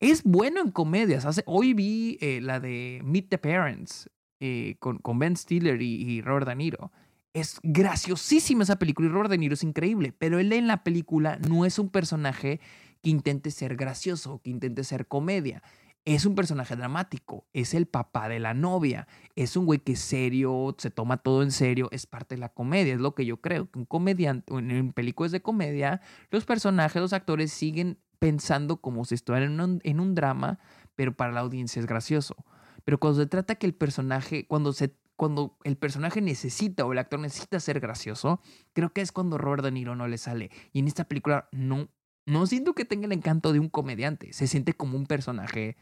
Es 0.00 0.24
bueno 0.24 0.60
en 0.60 0.70
comedias. 0.70 1.26
Hace, 1.26 1.42
hoy 1.46 1.74
vi 1.74 2.18
eh, 2.20 2.40
la 2.40 2.58
de 2.58 3.00
Meet 3.04 3.28
the 3.28 3.38
Parents 3.38 4.10
eh, 4.40 4.76
con, 4.80 4.98
con, 4.98 5.18
Ben 5.18 5.36
Stiller 5.36 5.80
y, 5.80 6.20
Robert 6.22 6.48
De 6.48 6.56
Niro. 6.56 6.90
Es 7.34 7.58
graciosísima 7.64 8.62
esa 8.62 8.78
película 8.78 9.08
y 9.08 9.10
Robert 9.10 9.28
De 9.28 9.38
Niro 9.38 9.54
es 9.54 9.64
increíble, 9.64 10.14
pero 10.16 10.38
él 10.38 10.52
en 10.52 10.68
la 10.68 10.84
película 10.84 11.36
no 11.48 11.66
es 11.66 11.80
un 11.80 11.88
personaje 11.88 12.60
que 13.02 13.10
intente 13.10 13.50
ser 13.50 13.74
gracioso, 13.74 14.40
que 14.42 14.50
intente 14.50 14.84
ser 14.84 15.08
comedia. 15.08 15.60
Es 16.04 16.26
un 16.26 16.36
personaje 16.36 16.76
dramático, 16.76 17.44
es 17.52 17.74
el 17.74 17.86
papá 17.86 18.28
de 18.28 18.38
la 18.38 18.54
novia, 18.54 19.08
es 19.34 19.56
un 19.56 19.66
güey 19.66 19.80
que 19.80 19.92
es 19.92 20.00
serio, 20.00 20.76
se 20.78 20.90
toma 20.90 21.16
todo 21.16 21.42
en 21.42 21.50
serio, 21.50 21.88
es 21.92 22.06
parte 22.06 22.36
de 22.36 22.40
la 22.40 22.50
comedia, 22.50 22.94
es 22.94 23.00
lo 23.00 23.14
que 23.16 23.26
yo 23.26 23.40
creo, 23.40 23.70
que 23.70 23.80
un 23.80 23.84
comediante, 23.84 24.54
en 24.54 24.92
películas 24.92 25.32
de 25.32 25.42
comedia, 25.42 26.02
los 26.30 26.44
personajes, 26.44 27.02
los 27.02 27.14
actores 27.14 27.52
siguen 27.52 27.98
pensando 28.20 28.76
como 28.76 29.04
si 29.04 29.16
estuvieran 29.16 29.80
en 29.82 30.00
un, 30.00 30.14
drama, 30.14 30.60
pero 30.94 31.16
para 31.16 31.32
la 31.32 31.40
audiencia 31.40 31.80
es 31.80 31.86
gracioso. 31.86 32.36
Pero 32.84 33.00
cuando 33.00 33.20
se 33.20 33.26
trata 33.26 33.56
que 33.56 33.66
el 33.66 33.74
personaje, 33.74 34.46
cuando 34.46 34.72
se 34.72 34.94
cuando 35.16 35.56
el 35.64 35.76
personaje 35.76 36.20
necesita 36.20 36.84
o 36.84 36.92
el 36.92 36.98
actor 36.98 37.20
necesita 37.20 37.60
ser 37.60 37.80
gracioso, 37.80 38.40
creo 38.72 38.92
que 38.92 39.00
es 39.00 39.12
cuando 39.12 39.38
Robert 39.38 39.64
De 39.64 39.70
Niro 39.70 39.94
no 39.96 40.08
le 40.08 40.18
sale. 40.18 40.50
Y 40.72 40.80
en 40.80 40.88
esta 40.88 41.04
película 41.04 41.48
no, 41.52 41.88
no 42.26 42.46
siento 42.46 42.74
que 42.74 42.84
tenga 42.84 43.06
el 43.06 43.12
encanto 43.12 43.52
de 43.52 43.60
un 43.60 43.68
comediante. 43.68 44.32
Se 44.32 44.46
siente 44.46 44.74
como 44.74 44.96
un 44.96 45.06
personaje 45.06 45.76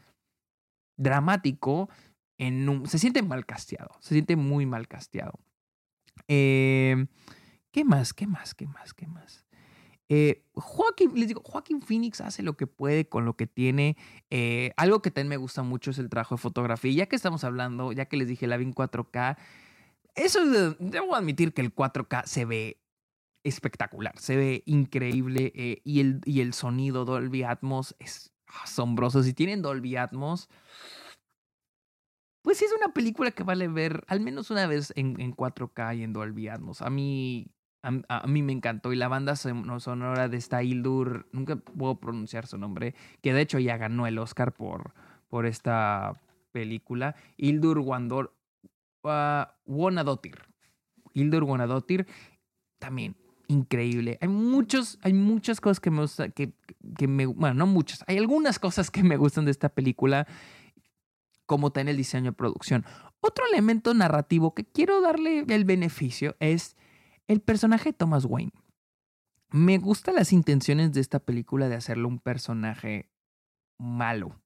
dramático. 0.97 1.89
En 2.37 2.67
un, 2.67 2.87
se 2.87 2.99
siente 2.99 3.21
mal 3.21 3.45
casteado. 3.45 3.91
Se 3.99 4.13
siente 4.15 4.35
muy 4.35 4.65
mal 4.65 4.87
casteado. 4.87 5.39
Eh, 6.27 7.05
¿Qué 7.71 7.85
más? 7.85 8.13
¿Qué 8.13 8.27
más? 8.27 8.53
¿Qué 8.53 8.67
más? 8.67 8.93
¿Qué 8.93 9.07
más? 9.07 9.42
Eh, 10.09 10.43
Joaquín, 10.53 11.11
les 11.15 11.27
digo, 11.27 11.41
Joaquín 11.43 11.81
Phoenix 11.81 12.21
hace 12.21 12.43
lo 12.43 12.57
que 12.57 12.67
puede 12.67 13.07
con 13.07 13.25
lo 13.25 13.35
que 13.35 13.47
tiene. 13.47 13.97
Eh, 14.29 14.71
algo 14.77 15.01
que 15.01 15.11
también 15.11 15.29
me 15.29 15.37
gusta 15.37 15.63
mucho 15.63 15.91
es 15.91 15.97
el 15.97 16.09
trabajo 16.09 16.35
de 16.35 16.41
fotografía. 16.41 16.91
Ya 16.93 17.05
que 17.07 17.15
estamos 17.15 17.43
hablando, 17.43 17.91
ya 17.91 18.05
que 18.05 18.17
les 18.17 18.27
dije 18.27 18.47
la 18.47 18.57
vi 18.57 18.65
en 18.65 18.73
4K, 18.73 19.37
eso 20.15 20.45
debo 20.79 21.15
admitir 21.15 21.53
que 21.53 21.61
el 21.61 21.73
4K 21.73 22.25
se 22.25 22.45
ve 22.45 22.79
espectacular, 23.43 24.17
se 24.19 24.35
ve 24.37 24.63
increíble 24.65 25.51
eh, 25.55 25.81
y, 25.83 25.99
el, 25.99 26.21
y 26.25 26.41
el 26.41 26.53
sonido 26.53 27.03
Dolby 27.05 27.43
Atmos 27.43 27.95
es 27.99 28.31
asombroso. 28.61 29.23
Si 29.23 29.33
tienen 29.33 29.61
Dolby 29.61 29.95
Atmos, 29.95 30.49
pues 32.41 32.61
es 32.61 32.71
una 32.77 32.93
película 32.93 33.31
que 33.31 33.43
vale 33.43 33.67
ver 33.67 34.03
al 34.07 34.19
menos 34.19 34.51
una 34.51 34.67
vez 34.67 34.93
en, 34.95 35.19
en 35.19 35.35
4K 35.35 35.97
y 35.97 36.03
en 36.03 36.13
Dolby 36.13 36.49
Atmos. 36.49 36.81
A 36.81 36.89
mí, 36.89 37.47
a, 37.83 38.27
mí 38.27 38.41
me 38.41 38.53
encantó 38.53 38.93
y 38.93 38.95
la 38.95 39.09
banda 39.09 39.35
sonora 39.35 40.29
de 40.29 40.37
esta 40.37 40.63
Hildur, 40.63 41.27
nunca 41.33 41.57
puedo 41.57 41.95
pronunciar 41.99 42.47
su 42.47 42.57
nombre, 42.57 42.95
que 43.21 43.33
de 43.33 43.41
hecho 43.41 43.59
ya 43.59 43.77
ganó 43.77 44.07
el 44.07 44.17
Oscar 44.17 44.53
por, 44.53 44.93
por 45.27 45.45
esta 45.45 46.19
película. 46.51 47.15
Hildur 47.35 47.79
Wandor, 47.79 48.33
uh, 49.03 49.43
Wonadotir. 49.65 50.39
Hildur 51.13 51.43
Wonadotir, 51.43 52.07
también 52.79 53.15
increíble. 53.47 54.17
Hay 54.21 54.29
muchos, 54.29 54.97
hay 55.01 55.13
muchas 55.13 55.59
cosas 55.59 55.81
que 55.81 55.91
me 55.91 56.01
gustan, 56.01 56.31
que, 56.31 56.53
que 56.97 57.07
me, 57.07 57.25
bueno, 57.25 57.53
no 57.53 57.67
muchas, 57.67 58.03
hay 58.07 58.17
algunas 58.17 58.59
cosas 58.59 58.89
que 58.89 59.03
me 59.03 59.17
gustan 59.17 59.45
de 59.45 59.51
esta 59.51 59.69
película, 59.69 60.25
como 61.45 61.67
está 61.67 61.81
en 61.81 61.89
el 61.89 61.97
diseño 61.97 62.31
de 62.31 62.37
producción. 62.37 62.85
Otro 63.19 63.45
elemento 63.51 63.93
narrativo 63.93 64.53
que 64.53 64.63
quiero 64.63 65.01
darle 65.01 65.45
el 65.47 65.65
beneficio 65.65 66.35
es 66.39 66.77
el 67.27 67.41
personaje 67.41 67.89
de 67.89 67.93
Thomas 67.93 68.25
Wayne. 68.25 68.53
Me 69.49 69.77
gustan 69.77 70.15
las 70.15 70.33
intenciones 70.33 70.93
de 70.93 71.01
esta 71.01 71.19
película 71.19 71.69
de 71.69 71.75
hacerlo 71.75 72.07
un 72.07 72.19
personaje 72.19 73.11
malo. 73.77 74.41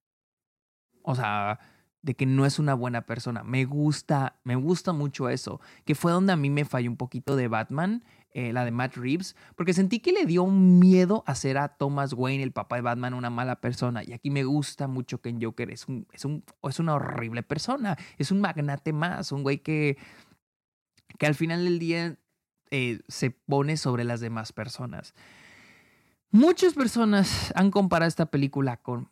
O 1.02 1.16
sea, 1.16 1.60
de 2.02 2.16
que 2.16 2.26
no 2.26 2.46
es 2.46 2.60
una 2.60 2.74
buena 2.74 3.06
persona. 3.06 3.44
Me 3.44 3.66
gusta, 3.66 4.40
me 4.44 4.56
gusta 4.56 4.94
mucho 4.94 5.30
eso. 5.30 5.60
Que 5.86 5.96
fue 5.96 6.12
donde 6.12 6.34
a 6.34 6.38
mí 6.38 6.50
me 6.50 6.66
falló 6.66 6.90
un 6.90 6.98
poquito 6.98 7.36
de 7.36 7.48
Batman, 7.48 8.04
eh, 8.32 8.54
la 8.54 8.66
de 8.66 8.72
Matt 8.72 8.96
Reeves, 8.96 9.36
porque 9.56 9.74
sentí 9.74 10.00
que 10.00 10.12
le 10.12 10.26
dio 10.26 10.46
miedo 10.48 11.24
hacer 11.26 11.58
a 11.58 11.70
Thomas 11.70 12.13
Wayne, 12.13 12.44
el 12.44 12.52
papá 12.52 12.76
de 12.76 12.82
Batman, 12.82 13.13
una 13.13 13.30
mala 13.30 13.62
persona. 13.62 14.04
Y 14.06 14.13
aquí 14.13 14.30
me 14.30 14.44
gusta 14.44 14.88
mucho 14.88 15.22
que 15.22 15.30
en 15.30 15.42
Joker 15.42 15.72
es, 15.72 15.88
un, 15.88 16.08
es, 16.12 16.24
un, 16.26 16.44
es 16.63 16.80
una 16.80 16.96
horrible 16.96 17.44
persona. 17.44 17.98
Es 18.18 18.32
un 18.32 18.42
magnate 18.42 18.94
más, 18.94 19.32
un 19.32 19.44
güey 19.44 19.60
que, 19.60 19.98
que 21.18 21.26
al 21.26 21.36
final 21.36 21.63
del 21.63 21.80
día 21.80 22.18
eh, 22.71 22.99
se 23.08 23.32
pone 23.32 23.77
sobre 23.77 24.03
las 24.03 24.19
demás 24.19 24.53
personas. 24.53 25.13
Muchas 26.32 26.73
personas 26.73 27.51
han 27.56 27.71
comparado 27.71 28.08
esta 28.08 28.27
película 28.27 28.77
con 28.77 29.12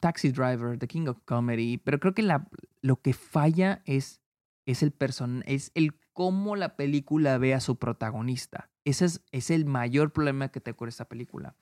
Taxi 0.00 0.30
Driver, 0.30 0.78
The 0.78 0.88
King 0.88 1.06
of 1.06 1.20
Comedy, 1.24 1.78
pero 1.78 1.98
creo 1.98 2.14
que 2.14 2.22
la, 2.22 2.48
lo 2.80 3.00
que 3.00 3.12
falla 3.12 3.82
es, 3.84 4.20
es 4.66 4.82
el 4.82 4.92
person, 4.92 5.42
es 5.46 5.70
el 5.74 5.94
cómo 6.12 6.56
la 6.56 6.76
película 6.76 7.38
ve 7.38 7.54
a 7.54 7.60
su 7.60 7.76
protagonista. 7.78 8.70
Ese 8.84 9.06
es, 9.06 9.22
es 9.32 9.50
el 9.50 9.64
mayor 9.64 10.12
problema 10.12 10.48
que 10.48 10.60
tengo 10.60 10.76
con 10.76 10.88
esta 10.88 11.08
película. 11.08 11.54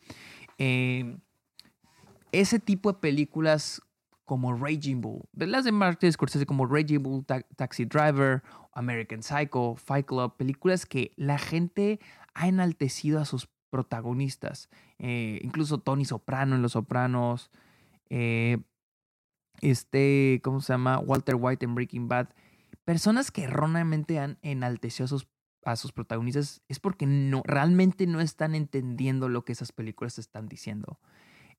Eh, 0.58 1.18
ese 2.32 2.58
tipo 2.58 2.92
de 2.92 2.98
películas 2.98 3.82
como 4.30 4.54
Raging 4.54 5.00
Bull, 5.00 5.28
de 5.32 5.48
las 5.48 5.64
de 5.64 5.72
Martin 5.72 6.12
Scorsese 6.12 6.46
como 6.46 6.64
Raging 6.64 7.02
Bull, 7.02 7.26
Taxi 7.56 7.84
Driver, 7.84 8.44
American 8.72 9.24
Psycho, 9.24 9.74
Fight 9.74 10.06
Club, 10.06 10.36
películas 10.36 10.86
que 10.86 11.12
la 11.16 11.36
gente 11.36 11.98
ha 12.34 12.46
enaltecido 12.46 13.18
a 13.18 13.24
sus 13.24 13.48
protagonistas, 13.70 14.68
eh, 15.00 15.40
incluso 15.42 15.78
Tony 15.78 16.04
Soprano 16.04 16.54
en 16.54 16.62
Los 16.62 16.72
Sopranos, 16.72 17.50
eh, 18.08 18.58
este, 19.62 20.40
¿cómo 20.44 20.60
se 20.60 20.74
llama? 20.74 21.00
Walter 21.00 21.34
White 21.34 21.64
en 21.64 21.74
Breaking 21.74 22.06
Bad, 22.06 22.28
personas 22.84 23.32
que 23.32 23.42
erróneamente 23.42 24.20
han 24.20 24.38
enaltecido 24.42 25.06
a 25.06 25.08
sus, 25.08 25.26
a 25.64 25.74
sus 25.74 25.90
protagonistas 25.90 26.62
es 26.68 26.78
porque 26.78 27.04
no, 27.04 27.42
realmente 27.44 28.06
no 28.06 28.20
están 28.20 28.54
entendiendo 28.54 29.28
lo 29.28 29.44
que 29.44 29.50
esas 29.50 29.72
películas 29.72 30.20
están 30.20 30.48
diciendo. 30.48 31.00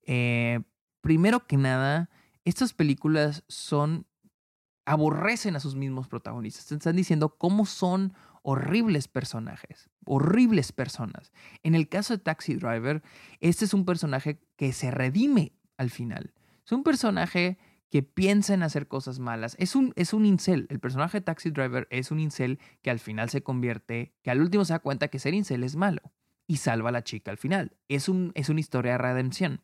Eh, 0.03 0.61
primero 1.01 1.45
que 1.47 1.57
nada, 1.57 2.09
estas 2.45 2.73
películas 2.73 3.43
son 3.47 4.05
aborrecen 4.85 5.55
a 5.55 5.59
sus 5.59 5.75
mismos 5.75 6.07
protagonistas. 6.07 6.71
Están 6.71 6.95
diciendo 6.95 7.37
cómo 7.37 7.65
son 7.65 8.13
horribles 8.43 9.07
personajes, 9.07 9.89
horribles 10.05 10.71
personas. 10.71 11.31
En 11.63 11.75
el 11.75 11.87
caso 11.87 12.15
de 12.15 12.23
Taxi 12.23 12.55
Driver, 12.55 13.03
este 13.39 13.65
es 13.65 13.73
un 13.73 13.85
personaje 13.85 14.39
que 14.55 14.73
se 14.73 14.91
redime 14.91 15.53
al 15.77 15.91
final. 15.91 16.33
Es 16.65 16.71
un 16.71 16.83
personaje 16.83 17.59
que 17.89 18.03
piensa 18.03 18.53
en 18.53 18.63
hacer 18.63 18.87
cosas 18.87 19.19
malas. 19.19 19.55
Es 19.59 19.75
un, 19.75 19.93
es 19.95 20.13
un 20.13 20.25
incel. 20.25 20.65
El 20.69 20.79
personaje 20.79 21.19
de 21.19 21.25
Taxi 21.25 21.51
Driver 21.51 21.87
es 21.91 22.09
un 22.09 22.19
incel 22.19 22.59
que 22.81 22.89
al 22.89 22.99
final 22.99 23.29
se 23.29 23.43
convierte, 23.43 24.13
que 24.23 24.31
al 24.31 24.41
último 24.41 24.65
se 24.65 24.73
da 24.73 24.79
cuenta 24.79 25.09
que 25.09 25.19
ser 25.19 25.33
incel 25.33 25.63
es 25.63 25.75
malo 25.75 26.01
y 26.47 26.57
salva 26.57 26.89
a 26.89 26.93
la 26.93 27.03
chica 27.03 27.31
al 27.31 27.37
final. 27.37 27.77
Es, 27.89 28.09
un, 28.09 28.31
es 28.33 28.49
una 28.49 28.61
historia 28.61 28.93
de 28.93 28.97
redención. 28.97 29.61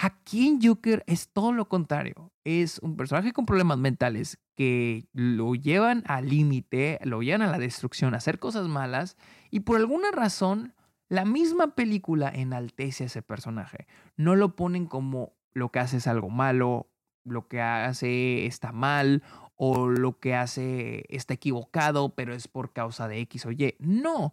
Aquí 0.00 0.46
en 0.46 0.62
Joker 0.62 1.02
es 1.08 1.28
todo 1.30 1.52
lo 1.52 1.68
contrario. 1.68 2.30
Es 2.44 2.78
un 2.78 2.96
personaje 2.96 3.32
con 3.32 3.46
problemas 3.46 3.78
mentales 3.78 4.38
que 4.54 5.08
lo 5.12 5.56
llevan 5.56 6.04
al 6.06 6.28
límite, 6.28 7.00
lo 7.02 7.20
llevan 7.20 7.42
a 7.42 7.50
la 7.50 7.58
destrucción, 7.58 8.14
a 8.14 8.18
hacer 8.18 8.38
cosas 8.38 8.68
malas 8.68 9.16
y 9.50 9.60
por 9.60 9.76
alguna 9.76 10.12
razón 10.12 10.72
la 11.08 11.24
misma 11.24 11.74
película 11.74 12.28
enaltece 12.28 13.02
a 13.02 13.06
ese 13.08 13.22
personaje. 13.22 13.88
No 14.16 14.36
lo 14.36 14.54
ponen 14.54 14.86
como 14.86 15.32
lo 15.52 15.72
que 15.72 15.80
hace 15.80 15.96
es 15.96 16.06
algo 16.06 16.30
malo, 16.30 16.88
lo 17.24 17.48
que 17.48 17.60
hace 17.60 18.46
está 18.46 18.70
mal 18.70 19.24
o 19.56 19.88
lo 19.88 20.20
que 20.20 20.36
hace 20.36 21.06
está 21.08 21.34
equivocado, 21.34 22.14
pero 22.14 22.34
es 22.34 22.46
por 22.46 22.72
causa 22.72 23.08
de 23.08 23.18
X 23.22 23.46
o 23.46 23.50
Y. 23.50 23.74
No, 23.80 24.32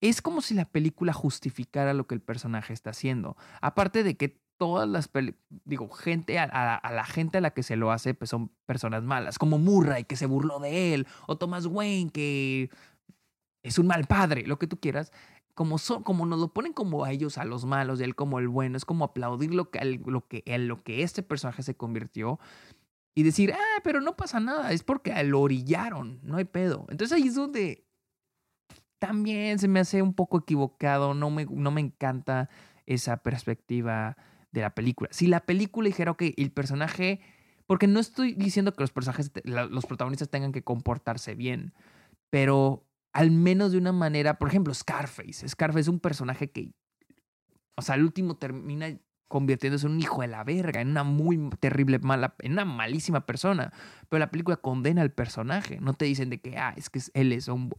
es 0.00 0.22
como 0.22 0.40
si 0.40 0.54
la 0.54 0.66
película 0.66 1.12
justificara 1.12 1.94
lo 1.94 2.06
que 2.06 2.14
el 2.14 2.22
personaje 2.22 2.72
está 2.72 2.90
haciendo. 2.90 3.36
Aparte 3.60 4.04
de 4.04 4.16
que 4.16 4.39
todas 4.60 4.86
las 4.86 5.10
digo, 5.64 5.88
gente, 5.88 6.38
a, 6.38 6.46
la 6.92 7.04
gente 7.06 7.38
a 7.38 7.40
la 7.40 7.52
que 7.52 7.62
se 7.62 7.76
lo 7.76 7.92
hace, 7.92 8.12
pues 8.12 8.28
son 8.28 8.50
personas 8.66 9.02
malas, 9.02 9.38
como 9.38 9.56
Murray, 9.56 10.04
que 10.04 10.16
se 10.16 10.26
burló 10.26 10.60
de 10.60 10.92
él, 10.92 11.06
o 11.26 11.38
Thomas 11.38 11.64
Wayne, 11.64 12.10
que 12.10 12.68
es 13.62 13.78
un 13.78 13.86
mal 13.86 14.04
padre, 14.04 14.46
lo 14.46 14.58
que 14.58 14.66
tú 14.66 14.78
quieras. 14.78 15.12
Como, 15.54 15.78
son, 15.78 16.02
como 16.02 16.26
nos 16.26 16.40
lo 16.40 16.48
ponen 16.52 16.74
como 16.74 17.06
a 17.06 17.10
ellos, 17.10 17.38
a 17.38 17.46
los 17.46 17.64
malos, 17.64 18.00
y 18.00 18.04
él 18.04 18.14
como 18.14 18.38
el 18.38 18.48
bueno, 18.48 18.76
es 18.76 18.84
como 18.84 19.06
aplaudir 19.06 19.54
lo 19.54 19.70
que, 19.70 19.82
lo 20.04 20.28
que, 20.28 20.44
lo 20.58 20.82
que 20.82 21.02
este 21.04 21.22
personaje 21.22 21.62
se 21.62 21.74
convirtió 21.74 22.38
y 23.14 23.22
decir, 23.22 23.54
ah, 23.54 23.80
pero 23.82 24.02
no 24.02 24.14
pasa 24.14 24.40
nada, 24.40 24.72
es 24.72 24.82
porque 24.82 25.24
lo 25.24 25.40
orillaron, 25.40 26.20
no 26.22 26.36
hay 26.36 26.44
pedo. 26.44 26.84
Entonces 26.90 27.16
ahí 27.16 27.28
es 27.28 27.34
donde 27.34 27.86
también 28.98 29.58
se 29.58 29.68
me 29.68 29.80
hace 29.80 30.02
un 30.02 30.12
poco 30.12 30.40
equivocado, 30.40 31.14
no 31.14 31.30
me, 31.30 31.46
no 31.46 31.70
me 31.70 31.80
encanta 31.80 32.50
esa 32.84 33.16
perspectiva 33.22 34.18
de 34.52 34.60
la 34.60 34.74
película. 34.74 35.08
Si 35.12 35.26
la 35.26 35.40
película 35.40 35.86
dijera, 35.86 36.12
ok, 36.12 36.22
el 36.36 36.50
personaje, 36.52 37.20
porque 37.66 37.86
no 37.86 38.00
estoy 38.00 38.34
diciendo 38.34 38.72
que 38.72 38.82
los 38.82 38.92
personajes, 38.92 39.30
los 39.44 39.86
protagonistas 39.86 40.28
tengan 40.28 40.52
que 40.52 40.62
comportarse 40.62 41.34
bien, 41.34 41.72
pero 42.30 42.86
al 43.12 43.30
menos 43.30 43.72
de 43.72 43.78
una 43.78 43.92
manera, 43.92 44.38
por 44.38 44.48
ejemplo, 44.48 44.74
Scarface. 44.74 45.48
Scarface 45.48 45.80
es 45.80 45.88
un 45.88 46.00
personaje 46.00 46.50
que, 46.50 46.72
o 47.76 47.82
sea, 47.82 47.94
al 47.96 48.04
último 48.04 48.36
termina 48.36 48.98
convirtiéndose 49.30 49.86
en 49.86 49.92
un 49.92 50.00
hijo 50.00 50.22
de 50.22 50.26
la 50.26 50.42
verga, 50.42 50.80
en 50.80 50.88
una 50.88 51.04
muy 51.04 51.50
terrible, 51.60 52.00
mala, 52.00 52.34
en 52.40 52.52
una 52.52 52.64
malísima 52.64 53.26
persona. 53.26 53.72
Pero 54.08 54.18
la 54.18 54.32
película 54.32 54.56
condena 54.56 55.02
al 55.02 55.12
personaje. 55.12 55.78
No 55.80 55.94
te 55.94 56.04
dicen 56.04 56.30
de 56.30 56.40
que, 56.40 56.58
ah, 56.58 56.74
es 56.76 56.90
que 56.90 57.00
él 57.14 57.32
es 57.32 57.46
un, 57.46 57.72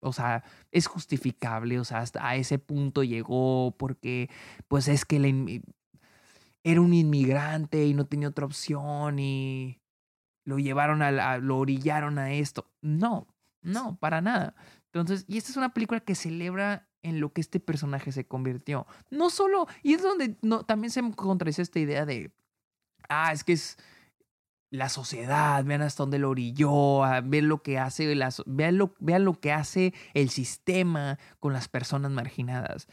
o 0.00 0.12
sea, 0.12 0.44
es 0.72 0.86
justificable, 0.86 1.78
o 1.78 1.84
sea, 1.84 2.00
hasta 2.00 2.28
a 2.28 2.36
ese 2.36 2.58
punto 2.58 3.02
llegó 3.02 3.74
porque, 3.78 4.28
pues 4.68 4.88
es 4.88 5.06
que 5.06 5.18
le, 5.18 5.62
era 6.64 6.80
un 6.80 6.92
inmigrante 6.92 7.86
y 7.86 7.94
no 7.94 8.06
tenía 8.06 8.28
otra 8.28 8.46
opción 8.46 9.18
y 9.18 9.80
lo 10.44 10.58
llevaron 10.58 11.02
a, 11.02 11.38
lo 11.38 11.58
orillaron 11.58 12.18
a 12.18 12.32
esto. 12.32 12.70
No, 12.80 13.26
no, 13.62 13.96
para 13.98 14.20
nada. 14.20 14.54
Entonces, 14.86 15.24
y 15.28 15.38
esta 15.38 15.50
es 15.50 15.56
una 15.56 15.72
película 15.72 16.00
que 16.00 16.14
celebra 16.14 16.88
en 17.02 17.20
lo 17.20 17.32
que 17.32 17.40
este 17.40 17.60
personaje 17.60 18.12
se 18.12 18.26
convirtió. 18.26 18.86
No 19.10 19.30
solo, 19.30 19.66
y 19.82 19.94
es 19.94 20.02
donde 20.02 20.36
no, 20.42 20.64
también 20.64 20.90
se 20.90 21.02
contradice 21.12 21.62
esta 21.62 21.78
idea 21.78 22.04
de, 22.04 22.32
ah, 23.08 23.32
es 23.32 23.44
que 23.44 23.52
es 23.52 23.78
la 24.70 24.88
sociedad, 24.88 25.64
vean 25.64 25.82
hasta 25.82 26.02
dónde 26.02 26.18
lo 26.18 26.30
orilló, 26.30 27.04
ah, 27.04 27.20
vean 27.20 27.48
lo 27.48 27.62
que 27.62 27.78
hace, 27.78 28.14
las, 28.14 28.42
vean, 28.46 28.78
lo, 28.78 28.94
vean 28.98 29.24
lo 29.24 29.40
que 29.40 29.52
hace 29.52 29.94
el 30.14 30.30
sistema 30.30 31.18
con 31.38 31.52
las 31.52 31.68
personas 31.68 32.10
marginadas. 32.10 32.88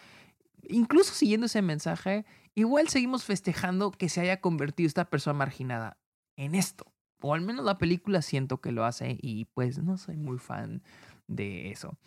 Incluso 0.70 1.14
siguiendo 1.14 1.46
ese 1.46 1.62
mensaje, 1.62 2.26
igual 2.58 2.88
seguimos 2.88 3.24
festejando 3.24 3.92
que 3.92 4.10
se 4.10 4.20
haya 4.20 4.42
convertido 4.42 4.88
esta 4.88 5.06
persona 5.06 5.38
marginada 5.38 5.98
en 6.36 6.56
esto. 6.56 6.92
O 7.22 7.36
al 7.36 7.42
menos 7.42 7.64
la 7.64 7.78
película 7.78 8.24
siento 8.24 8.62
que 8.62 8.72
lo 8.72 8.84
hace 8.84 9.16
y 9.22 9.46
pues 9.54 9.78
no 9.78 9.98
soy 9.98 10.18
muy 10.18 10.40
fan 10.40 10.82
de 11.28 11.70
eso. 11.70 11.98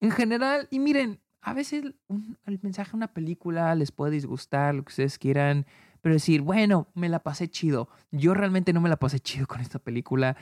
En 0.00 0.10
general, 0.10 0.66
y 0.72 0.80
miren, 0.80 1.20
a 1.40 1.54
veces 1.54 1.84
el 2.44 2.58
mensaje 2.62 2.90
de 2.90 2.96
una 2.96 3.14
película 3.14 3.72
les 3.76 3.92
puede 3.92 4.10
disgustar, 4.10 4.74
lo 4.74 4.84
que 4.84 4.90
ustedes 4.90 5.16
quieran, 5.16 5.64
pero 6.02 6.16
decir, 6.16 6.42
bueno, 6.42 6.88
me 6.94 7.08
la 7.08 7.20
pasé 7.20 7.48
chido. 7.48 7.88
Yo 8.10 8.34
realmente 8.34 8.72
no 8.72 8.80
me 8.80 8.88
la 8.88 8.96
pasé 8.96 9.20
chido 9.20 9.46
con 9.46 9.60
esta 9.60 9.78
película. 9.78 10.36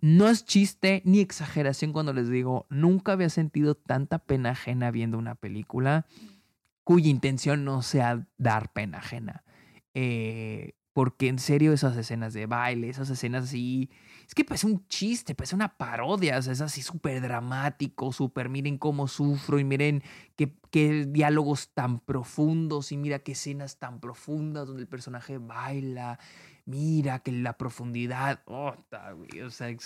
No 0.00 0.28
es 0.28 0.46
chiste 0.46 1.02
ni 1.04 1.20
exageración 1.20 1.92
cuando 1.92 2.14
les 2.14 2.30
digo, 2.30 2.66
nunca 2.70 3.12
había 3.12 3.28
sentido 3.28 3.74
tanta 3.74 4.18
pena 4.18 4.50
ajena 4.50 4.90
viendo 4.90 5.18
una 5.18 5.34
película 5.34 6.06
cuya 6.84 7.08
intención 7.08 7.64
no 7.64 7.82
sea 7.82 8.26
dar 8.38 8.72
pena 8.72 8.98
ajena. 8.98 9.44
Eh, 9.94 10.74
porque 10.94 11.26
en 11.26 11.40
serio 11.40 11.72
esas 11.72 11.96
escenas 11.96 12.32
de 12.34 12.46
baile, 12.46 12.88
esas 12.88 13.10
escenas 13.10 13.44
así, 13.44 13.90
es 14.28 14.34
que 14.34 14.44
parece 14.44 14.68
un 14.68 14.86
chiste, 14.86 15.34
parece 15.34 15.56
una 15.56 15.76
parodia, 15.76 16.38
es 16.38 16.60
así 16.60 16.82
súper 16.82 17.20
dramático, 17.20 18.12
súper, 18.12 18.48
miren 18.48 18.78
cómo 18.78 19.08
sufro 19.08 19.58
y 19.58 19.64
miren 19.64 20.04
qué, 20.36 21.06
diálogos 21.08 21.70
tan 21.74 21.98
profundos 21.98 22.92
y 22.92 22.96
mira 22.96 23.18
qué 23.18 23.32
escenas 23.32 23.78
tan 23.78 23.98
profundas 23.98 24.68
donde 24.68 24.82
el 24.82 24.88
personaje 24.88 25.38
baila 25.38 26.20
mira 26.64 27.18
que 27.18 27.32
la 27.32 27.58
profundidad, 27.58 28.42
oh, 28.46 28.74
o 29.44 29.50
sea, 29.50 29.76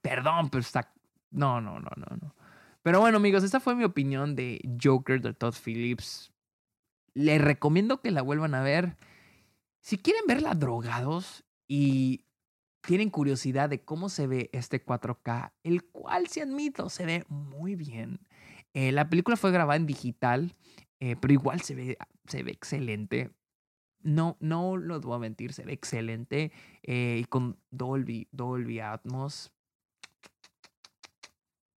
perdón, 0.00 0.50
pero 0.50 0.60
está, 0.60 0.92
no, 1.32 1.60
no, 1.60 1.80
no, 1.80 1.90
no, 1.96 2.16
no. 2.20 2.34
Pero 2.82 3.00
bueno, 3.00 3.18
amigos, 3.18 3.44
esta 3.44 3.60
fue 3.60 3.74
mi 3.74 3.84
opinión 3.84 4.34
de 4.34 4.60
Joker 4.82 5.20
de 5.20 5.34
Todd 5.34 5.54
Phillips. 5.54 6.32
Les 7.14 7.40
recomiendo 7.40 8.00
que 8.00 8.10
la 8.10 8.22
vuelvan 8.22 8.54
a 8.54 8.62
ver. 8.62 8.96
Si 9.80 9.98
quieren 9.98 10.22
verla 10.26 10.54
drogados 10.54 11.44
y 11.68 12.24
tienen 12.80 13.10
curiosidad 13.10 13.68
de 13.68 13.84
cómo 13.84 14.08
se 14.08 14.26
ve 14.26 14.50
este 14.52 14.84
4K, 14.84 15.52
el 15.62 15.84
cual, 15.84 16.26
si 16.26 16.40
admito, 16.40 16.88
se 16.88 17.06
ve 17.06 17.24
muy 17.28 17.76
bien. 17.76 18.20
Eh, 18.74 18.92
la 18.92 19.08
película 19.08 19.36
fue 19.36 19.52
grabada 19.52 19.76
en 19.76 19.86
digital, 19.86 20.54
eh, 21.00 21.16
pero 21.20 21.32
igual 21.32 21.60
se 21.60 21.74
ve, 21.74 21.98
se 22.26 22.42
ve 22.42 22.50
excelente 22.50 23.30
no, 24.02 24.36
no 24.40 24.76
lo 24.76 25.00
voy 25.00 25.16
a 25.16 25.18
mentir, 25.18 25.52
se 25.52 25.64
ve 25.64 25.72
excelente. 25.72 26.52
Eh, 26.82 27.18
y 27.22 27.24
con 27.24 27.58
Dolby, 27.70 28.28
Dolby 28.32 28.80
Atmos. 28.80 29.52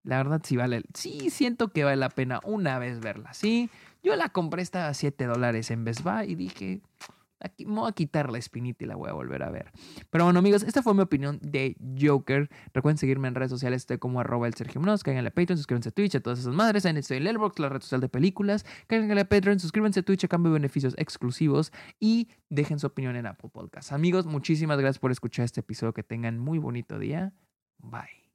La 0.06 0.18
verdad 0.18 0.40
sí 0.44 0.56
vale, 0.56 0.82
sí 0.94 1.30
siento 1.30 1.68
que 1.68 1.84
vale 1.84 1.96
la 1.96 2.08
pena 2.08 2.40
una 2.44 2.78
vez 2.78 3.00
verla, 3.00 3.34
¿sí? 3.34 3.68
Yo 4.02 4.14
la 4.14 4.28
compré 4.28 4.62
esta 4.62 4.88
a 4.88 4.94
7 4.94 5.26
dólares 5.26 5.70
en 5.72 5.84
Best 5.84 6.06
y 6.26 6.36
dije, 6.36 6.80
Aquí, 7.38 7.66
me 7.66 7.74
voy 7.80 7.90
a 7.90 7.92
quitar 7.92 8.30
la 8.30 8.38
espinita 8.38 8.84
y 8.84 8.86
la 8.86 8.96
voy 8.96 9.10
a 9.10 9.12
volver 9.12 9.42
a 9.42 9.50
ver. 9.50 9.70
Pero 10.10 10.24
bueno, 10.24 10.38
amigos, 10.38 10.62
esta 10.62 10.82
fue 10.82 10.94
mi 10.94 11.02
opinión 11.02 11.38
de 11.42 11.76
Joker. 12.00 12.48
Recuerden 12.72 12.96
seguirme 12.96 13.28
en 13.28 13.34
redes 13.34 13.50
sociales, 13.50 13.82
estoy 13.82 13.98
como 13.98 14.20
arroba 14.20 14.46
el 14.46 14.54
Sergio 14.54 14.80
Mnos, 14.80 15.02
caigan 15.02 15.26
a 15.26 15.30
Patreon, 15.30 15.58
suscríbanse 15.58 15.90
a 15.90 15.92
Twitch, 15.92 16.14
a 16.14 16.20
todas 16.20 16.38
esas 16.38 16.54
madres. 16.54 16.86
Ahí 16.86 16.96
estoy 16.96 17.18
en 17.18 17.24
la 17.24 17.68
red 17.68 17.80
social 17.82 18.00
de 18.00 18.08
películas. 18.08 18.64
Caigan 18.86 19.18
a 19.18 19.24
Patreon, 19.24 19.60
suscríbanse 19.60 20.00
a 20.00 20.02
Twitch 20.02 20.24
a 20.24 20.28
cambio 20.28 20.50
de 20.50 20.54
beneficios 20.54 20.94
exclusivos 20.96 21.72
y 22.00 22.28
dejen 22.48 22.78
su 22.78 22.86
opinión 22.86 23.16
en 23.16 23.26
Apple 23.26 23.50
Podcasts. 23.52 23.92
Amigos, 23.92 24.24
muchísimas 24.24 24.78
gracias 24.78 24.98
por 24.98 25.10
escuchar 25.10 25.44
este 25.44 25.60
episodio. 25.60 25.92
Que 25.92 26.02
tengan 26.02 26.38
muy 26.38 26.58
bonito 26.58 26.98
día. 26.98 27.34
Bye. 27.78 28.26